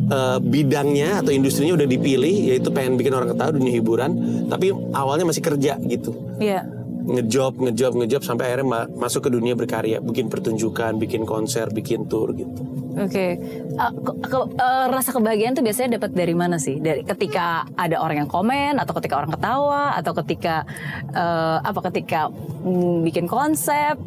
eh, 0.08 0.38
bidangnya 0.40 1.22
atau 1.22 1.30
industrinya 1.30 1.76
udah 1.76 1.86
dipilih 1.86 2.50
yaitu 2.50 2.74
pengen 2.74 2.98
bikin 2.98 3.12
orang 3.12 3.30
ketawa 3.30 3.54
dunia 3.54 3.70
hiburan, 3.70 4.10
tapi 4.48 4.72
awalnya 4.90 5.28
masih 5.28 5.38
kerja 5.38 5.78
gitu. 5.84 6.16
Iya. 6.40 6.66
Ngejob, 7.04 7.60
ngejob, 7.60 7.92
ngejob 7.94 8.22
sampai 8.24 8.48
akhirnya 8.48 8.66
ma- 8.66 8.88
masuk 8.90 9.28
ke 9.28 9.30
dunia 9.30 9.52
berkarya, 9.52 10.00
bikin 10.00 10.26
pertunjukan, 10.26 10.96
bikin 10.96 11.22
konser, 11.22 11.68
bikin 11.68 12.08
tour 12.08 12.32
gitu. 12.32 12.58
Oke, 12.94 13.26
Uh, 13.74 13.90
ke- 14.22 14.50
uh, 14.54 14.86
rasa 14.86 15.10
kebahagiaan 15.10 15.58
tuh 15.58 15.66
biasanya 15.66 15.98
dapat 15.98 16.14
dari 16.14 16.30
mana 16.30 16.62
sih? 16.62 16.78
Dari 16.78 17.02
ketika 17.02 17.66
ada 17.74 17.98
orang 17.98 18.22
yang 18.22 18.30
komen, 18.30 18.78
atau 18.78 18.94
ketika 19.02 19.18
orang 19.18 19.34
ketawa, 19.34 19.98
atau 19.98 20.14
ketika 20.22 20.62
uh, 21.10 21.58
apa? 21.58 21.90
Ketika 21.90 22.30
mm, 22.30 23.02
bikin 23.02 23.26
konsep? 23.26 23.98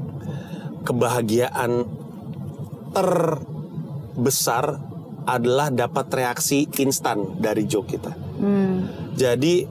kebahagiaan 0.88 1.84
terbesar 2.96 4.80
adalah 5.28 5.68
dapat 5.68 6.08
reaksi 6.16 6.72
instan 6.80 7.36
dari 7.44 7.68
joke 7.68 7.92
kita. 7.92 8.16
Jadi 9.20 9.68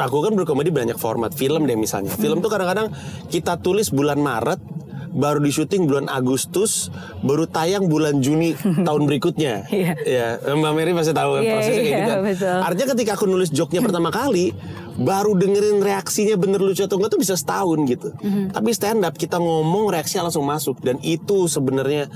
aku 0.00 0.16
kan 0.24 0.32
berkomedi 0.32 0.72
banyak 0.72 0.96
format 0.96 1.36
film 1.36 1.68
deh 1.68 1.76
misalnya. 1.76 2.08
Film 2.16 2.40
tuh 2.40 2.48
kadang-kadang 2.48 2.88
kita 3.28 3.60
tulis 3.60 3.92
bulan 3.92 4.16
Maret, 4.16 4.73
baru 5.14 5.38
di 5.38 5.48
syuting 5.48 5.86
bulan 5.86 6.10
Agustus, 6.10 6.90
baru 7.22 7.46
tayang 7.46 7.86
bulan 7.86 8.18
Juni 8.18 8.52
tahun 8.86 9.06
berikutnya. 9.06 9.70
Iya. 9.70 9.92
Ya, 10.02 10.26
Mbak 10.42 10.72
Mary 10.74 10.90
pasti 10.90 11.14
tahu 11.14 11.38
kan 11.38 11.42
Iya, 11.42 11.52
prosesnya 11.54 11.70
kayak 11.72 11.86
iya, 11.86 11.96
gitu. 11.96 12.10
kan. 12.10 12.20
betul. 12.26 12.58
Artinya 12.60 12.88
ketika 12.98 13.10
aku 13.14 13.24
nulis 13.24 13.50
joke-nya 13.54 13.80
pertama 13.80 14.10
kali, 14.10 14.50
baru 14.94 15.32
dengerin 15.34 15.78
reaksinya 15.78 16.34
bener 16.34 16.58
lucu 16.58 16.82
atau 16.82 16.98
enggak 16.98 17.14
tuh 17.14 17.22
bisa 17.22 17.34
setahun 17.34 17.78
gitu. 17.86 18.08
Tapi 18.50 18.70
stand 18.70 19.02
up 19.02 19.14
kita 19.14 19.38
ngomong 19.38 19.88
reaksinya 19.88 20.26
langsung 20.26 20.42
masuk 20.44 20.82
dan 20.82 20.98
itu 21.00 21.46
sebenarnya 21.46 22.10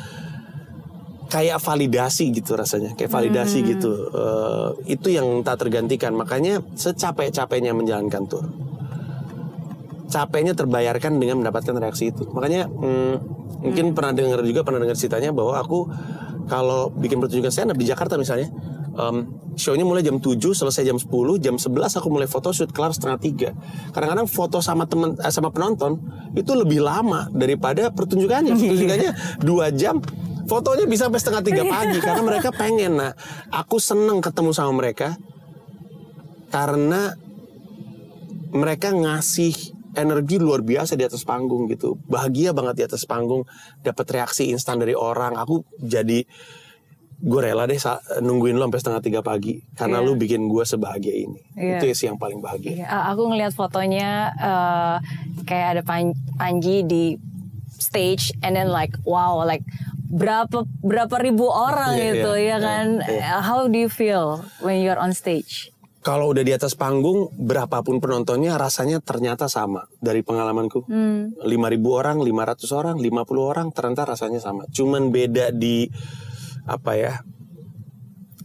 kayak 1.28 1.61
validasi 1.61 2.32
gitu 2.32 2.56
rasanya, 2.56 2.96
kayak 2.96 3.12
validasi 3.12 3.61
gitu. 3.62 3.92
Eh, 4.11 4.96
itu 4.96 5.12
yang 5.12 5.44
tak 5.44 5.61
tergantikan. 5.61 6.16
Makanya 6.16 6.64
secapek-capeknya 6.72 7.76
menjalankan 7.76 8.24
tour, 8.24 8.48
capeknya 10.09 10.57
terbayarkan 10.57 11.21
dengan 11.21 11.44
mendapatkan 11.44 11.77
reaksi 11.77 12.11
itu. 12.11 12.25
Makanya 12.33 12.66
hmm, 12.66 13.14
mungkin 13.62 13.92
pernah 13.92 14.12
dengar 14.16 14.40
juga 14.42 14.64
pernah 14.64 14.81
dengar 14.81 14.97
ceritanya 14.97 15.31
bahwa 15.37 15.61
aku 15.61 15.88
kalau 16.49 16.88
bikin 16.88 17.21
pertunjukan 17.21 17.53
stand 17.53 17.71
up 17.77 17.79
di 17.79 17.85
Jakarta 17.85 18.16
misalnya, 18.16 18.49
em, 18.97 19.29
show-nya 19.61 19.85
mulai 19.85 20.01
jam 20.01 20.16
7, 20.16 20.57
selesai 20.57 20.88
jam 20.88 20.97
10, 20.97 21.37
jam 21.37 21.61
11 21.61 22.01
aku 22.01 22.09
mulai 22.09 22.25
photoshoot 22.25 22.73
kelar 22.73 22.97
setengah 22.97 23.21
tiga. 23.21 23.51
Kadang-kadang 23.92 24.25
foto 24.25 24.64
sama 24.64 24.88
temen 24.88 25.14
eh, 25.21 25.33
sama 25.33 25.53
penonton 25.53 26.01
itu 26.33 26.57
lebih 26.57 26.81
lama 26.81 27.29
daripada 27.31 27.92
pertunjukannya. 27.92 28.57
Pertunjukannya 28.59 29.11
dua 29.44 29.68
jam, 29.77 30.01
fotonya 30.49 30.88
bisa 30.88 31.12
sampai 31.12 31.21
setengah 31.21 31.42
tiga 31.44 31.62
pagi 31.75 31.99
karena 32.01 32.23
mereka 32.25 32.49
pengen. 32.49 32.97
Nah, 32.97 33.12
aku 33.53 33.77
seneng 33.77 34.25
ketemu 34.25 34.51
sama 34.57 34.73
mereka 34.73 35.21
karena 36.49 37.12
mereka 38.49 38.97
ngasih 38.97 39.78
energi 39.94 40.37
luar 40.37 40.61
biasa 40.61 40.94
di 40.94 41.05
atas 41.05 41.22
panggung 41.22 41.64
gitu. 41.66 41.96
Bahagia 42.05 42.51
banget 42.51 42.74
di 42.77 42.85
atas 42.85 43.05
panggung 43.05 43.46
dapat 43.81 44.07
reaksi 44.11 44.48
instan 44.48 44.77
dari 44.77 44.92
orang. 44.92 45.37
Aku 45.37 45.62
jadi 45.79 46.27
gue 47.18 47.40
rela 47.42 47.66
deh 47.66 47.74
nungguin 48.20 48.55
lo 48.55 48.70
sampai 48.70 48.79
setengah 48.79 49.03
tiga 49.03 49.20
pagi 49.20 49.59
karena 49.74 49.98
Iya. 49.98 50.07
lu 50.07 50.14
bikin 50.14 50.46
gue 50.46 50.62
sebahagia 50.62 51.14
ini. 51.16 51.40
Iya. 51.55 51.83
itu 51.83 51.90
sih 51.92 52.07
yang 52.07 52.14
paling 52.14 52.38
bahagia. 52.38 52.79
Iya, 52.79 52.87
aku 53.11 53.27
ngelihat 53.27 53.53
fotonya 53.53 54.11
eh, 54.35 54.96
kayak 55.42 55.68
ada 55.74 55.83
Pan- 55.83 56.14
Panji 56.35 56.83
di 56.83 57.18
stage 57.74 58.31
and 58.40 58.55
then 58.55 58.70
like 58.70 58.94
wow 59.03 59.42
like 59.42 59.66
berapa 60.09 60.64
berapa 60.81 61.20
ribu 61.20 61.46
orang 61.46 61.94
Iya, 61.94 62.07
gitu 62.14 62.31
iya, 62.35 62.48
ya 62.48 62.57
kan? 62.59 62.87
iya. 63.03 63.35
how 63.42 63.66
do 63.66 63.77
you 63.77 63.90
feel 63.90 64.40
when 64.62 64.81
you're 64.81 64.96
on 64.96 65.11
stage 65.11 65.68
kalau 66.09 66.33
udah 66.33 66.40
di 66.40 66.57
atas 66.57 66.73
panggung 66.73 67.29
berapapun 67.37 68.01
penontonnya 68.01 68.57
rasanya 68.57 69.05
ternyata 69.05 69.44
sama 69.44 69.92
dari 70.01 70.25
pengalamanku. 70.25 70.88
Hmm. 70.88 71.37
5000 71.44 71.44
orang 71.85 72.25
500 72.25 72.81
orang 72.81 72.97
50 72.97 73.05
orang 73.37 73.68
ternyata 73.77 74.16
rasanya 74.16 74.40
sama. 74.40 74.64
Cuman 74.73 75.12
beda 75.12 75.53
di 75.53 75.85
apa 76.64 76.97
ya 76.97 77.12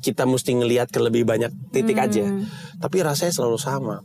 kita 0.04 0.28
mesti 0.28 0.60
ngelihat 0.60 0.91
ke 0.91 0.99
lebih 0.99 1.23
banyak 1.23 1.71
titik 1.71 2.04
aja. 2.04 2.28
Tapi 2.84 2.99
rasanya 2.99 3.32
selalu 3.32 3.56
sama. 3.56 4.04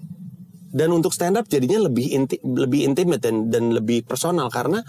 Dan 0.71 0.95
untuk 0.95 1.11
stand 1.11 1.43
up 1.43 1.51
jadinya 1.51 1.91
lebih 1.91 2.15
inti, 2.15 2.39
lebih 2.39 2.87
intimate 2.87 3.27
dan 3.27 3.51
dan 3.51 3.75
lebih 3.75 4.07
personal 4.07 4.55
karena 4.55 4.87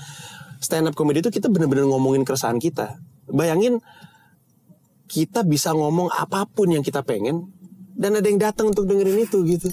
stand 0.62 0.86
up 0.86 0.93
comedy 0.93 1.25
itu 1.25 1.34
kita 1.34 1.49
bener-bener 1.49 1.89
ngomongin 1.89 2.21
keresahan 2.21 2.62
kita. 2.62 3.01
Bayangin 3.34 3.82
kita 5.10 5.41
bisa 5.41 5.73
ngomong 5.73 6.13
apa 6.13 6.45
pun 6.45 6.69
yang 6.69 6.86
kita 6.86 7.01
pengen 7.01 7.49
dan 7.99 8.15
ada 8.15 8.23
yang 8.23 8.39
datang 8.39 8.71
untuk 8.71 8.88
dengerin 8.88 9.19
itu 9.19 9.43
gitu 9.45 9.67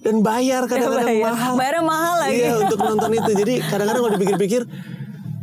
dan 0.00 0.22
bayar 0.22 0.62
kadang-kadang 0.70 1.10
Bayar. 1.10 1.26
mahal 1.28 1.52
Bayarnya 1.56 1.82
mahal 1.82 2.14
lagi. 2.20 2.38
iya 2.38 2.52
untuk 2.56 2.78
nonton 2.78 3.10
itu 3.10 3.30
jadi 3.34 3.54
kadang-kadang 3.66 4.00
kalau 4.00 4.12
dipikir-pikir 4.14 4.62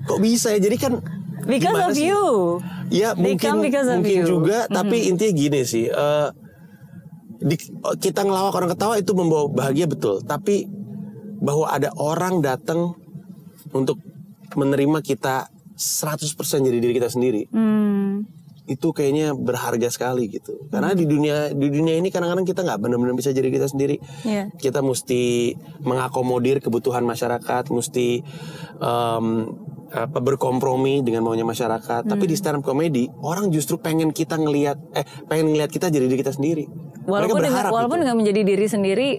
kok 0.01 0.19
bisa 0.19 0.47
ya 0.49 0.59
jadi 0.59 0.77
kan 0.79 0.93
because 1.43 1.75
of 1.77 1.91
sih? 1.91 2.07
you 2.07 2.23
Ya 2.87 3.15
They 3.15 3.23
mungkin 3.33 3.63
mungkin 3.63 3.71
you. 3.71 3.95
Mm-hmm. 3.95 4.27
juga 4.27 4.57
tapi 4.67 5.07
intinya 5.07 5.31
gini 5.31 5.59
sih 5.63 5.87
eh, 5.87 6.27
di, 7.39 7.55
kita 7.97 8.21
ngelawak 8.21 8.53
orang 8.53 8.69
ketawa 8.69 8.95
itu 8.95 9.11
membawa 9.11 9.47
bahagia 9.47 9.87
betul 9.87 10.19
tapi 10.21 10.67
bahwa 11.39 11.67
ada 11.67 11.89
orang 11.95 12.39
datang 12.39 12.93
untuk 13.71 13.95
menerima 14.53 14.99
kita 14.99 15.47
100% 15.73 16.35
jadi 16.61 16.77
diri 16.77 16.93
kita 16.93 17.07
sendiri 17.07 17.47
Hmm. 17.47 18.27
Itu 18.65 18.93
kayaknya 18.93 19.33
berharga 19.33 19.89
sekali 19.89 20.29
gitu 20.29 20.69
karena 20.69 20.93
di 20.93 21.03
dunia 21.03 21.49
di 21.49 21.67
dunia 21.67 21.97
ini 21.97 22.07
kadang-kadang 22.07 22.45
kita 22.45 22.61
nggak 22.61 22.79
benar-benar 22.79 23.13
bisa 23.13 23.29
jadi 23.29 23.49
kita 23.49 23.65
sendiri 23.65 23.97
Iya. 24.21 24.53
kita 24.53 24.79
mesti 24.79 25.55
mengakomodir 25.81 26.59
kebutuhan 26.59 27.01
masyarakat 27.01 27.63
mesti 27.67 28.21
em, 28.77 29.25
apa 29.91 30.23
berkompromi 30.23 31.03
dengan 31.03 31.19
maunya 31.21 31.43
masyarakat 31.43 32.07
tapi 32.07 32.23
Hmm. 32.23 32.31
di 32.31 32.35
stand 32.35 32.57
up 32.57 32.63
comedy 32.63 33.11
orang 33.19 33.51
justru 33.51 33.75
pengen 33.75 34.09
kita 34.09 34.39
ngelihat 34.39 34.79
eh 34.93 35.03
pengen 35.27 35.51
ngelihat 35.51 35.67
kita 35.67 35.91
jadi 35.91 36.07
diri 36.07 36.15
kita 36.17 36.31
sendiri 36.31 36.65
Walaupun 37.01 37.41
dengan, 37.41 37.65
walaupun 37.67 37.97
itu. 37.97 38.03
dengan 38.05 38.15
menjadi 38.15 38.41
diri 38.45 38.67
sendiri 38.69 39.09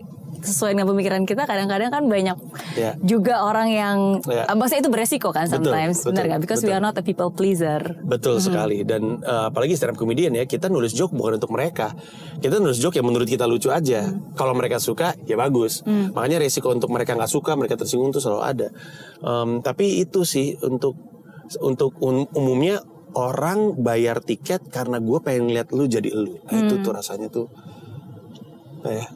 sesuai 0.43 0.75
dengan 0.75 0.91
pemikiran 0.91 1.23
kita 1.23 1.47
kadang-kadang 1.47 1.89
kan 1.89 2.05
banyak 2.05 2.37
Ya. 2.75 2.99
juga 2.99 3.43
orang 3.43 3.69
yang 3.69 3.99
Ya. 4.27 4.45
ah, 4.45 4.55
maksudnya 4.55 4.83
itu 4.83 4.91
beresiko 4.91 5.31
kan 5.31 5.47
Betul, 5.47 5.71
sometimes 5.71 5.97
benar 6.01 6.11
betul, 6.13 6.25
nggak? 6.27 6.41
Because 6.41 6.61
we 6.61 6.69
betul. 6.69 6.77
are 6.77 6.85
not 6.85 6.95
a 6.99 7.03
people 7.03 7.31
pleaser. 7.31 7.81
Betul 8.03 8.37
sekali. 8.39 8.83
Dan 8.83 9.19
eh, 9.19 9.45
apalagi 9.49 9.73
stand 9.73 9.95
up 9.95 9.99
comedian 9.99 10.35
ya 10.35 10.45
kita 10.45 10.67
nulis 10.67 10.91
joke 10.91 11.13
bukan 11.13 11.39
untuk 11.39 11.51
mereka. 11.51 11.95
Kita 12.37 12.59
nulis 12.59 12.77
joke 12.77 12.95
yang 12.95 13.07
menurut 13.07 13.25
kita 13.25 13.47
lucu 13.47 13.71
aja. 13.71 14.03
Kalau 14.35 14.53
mereka 14.53 14.77
suka 14.77 15.15
ya 15.23 15.35
bagus. 15.35 15.87
Makanya 15.87 16.39
resiko 16.39 16.69
untuk 16.69 16.91
mereka 16.91 17.15
nggak 17.15 17.31
suka 17.31 17.55
mereka 17.55 17.79
tersinggung 17.79 18.11
tuh 18.11 18.19
selalu 18.19 18.43
ada. 18.43 18.69
Em, 19.21 19.63
tapi 19.63 20.03
itu 20.03 20.27
sih 20.27 20.59
untuk 20.59 20.99
untuk 21.61 21.95
um- 22.01 22.27
umumnya 22.33 22.83
orang 23.13 23.77
bayar 23.77 24.19
tiket 24.19 24.73
karena 24.73 24.97
gue 24.97 25.19
pengen 25.21 25.53
lihat 25.53 25.69
lu 25.71 25.85
jadi 25.85 26.09
lu. 26.11 26.41
Nah, 26.43 26.59
itu 26.59 26.81
tuh 26.81 26.91
rasanya 26.91 27.29
tuh 27.29 27.47
kayak 28.83 29.09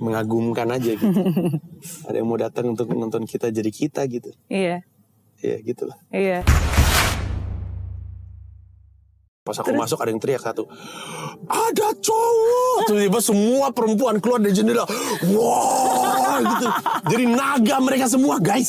mengagumkan 0.00 0.66
aja 0.72 0.96
gitu. 0.96 1.06
Ada 2.08 2.16
yang 2.18 2.28
mau 2.28 2.40
datang 2.40 2.72
untuk 2.72 2.88
nonton 2.90 3.28
kita 3.28 3.52
jadi 3.52 3.70
kita 3.70 4.08
gitu. 4.08 4.32
Iya. 4.48 4.82
Ya 5.40 5.56
gitulah. 5.60 5.96
Iya. 6.10 6.44
Pas 9.40 9.56
aku 9.56 9.72
masuk 9.72 9.96
ada 10.04 10.12
yang 10.12 10.20
teriak 10.20 10.44
satu 10.44 10.68
Ada 11.48 11.96
cowok! 11.96 12.92
Tiba-tiba 12.92 13.20
semua 13.24 13.72
perempuan 13.72 14.20
keluar 14.20 14.36
dari 14.36 14.52
jendela. 14.52 14.84
Wah 15.32 16.38
gitu. 16.44 16.66
Jadi 17.08 17.24
naga 17.24 17.76
mereka 17.80 18.04
semua 18.04 18.36
guys 18.36 18.68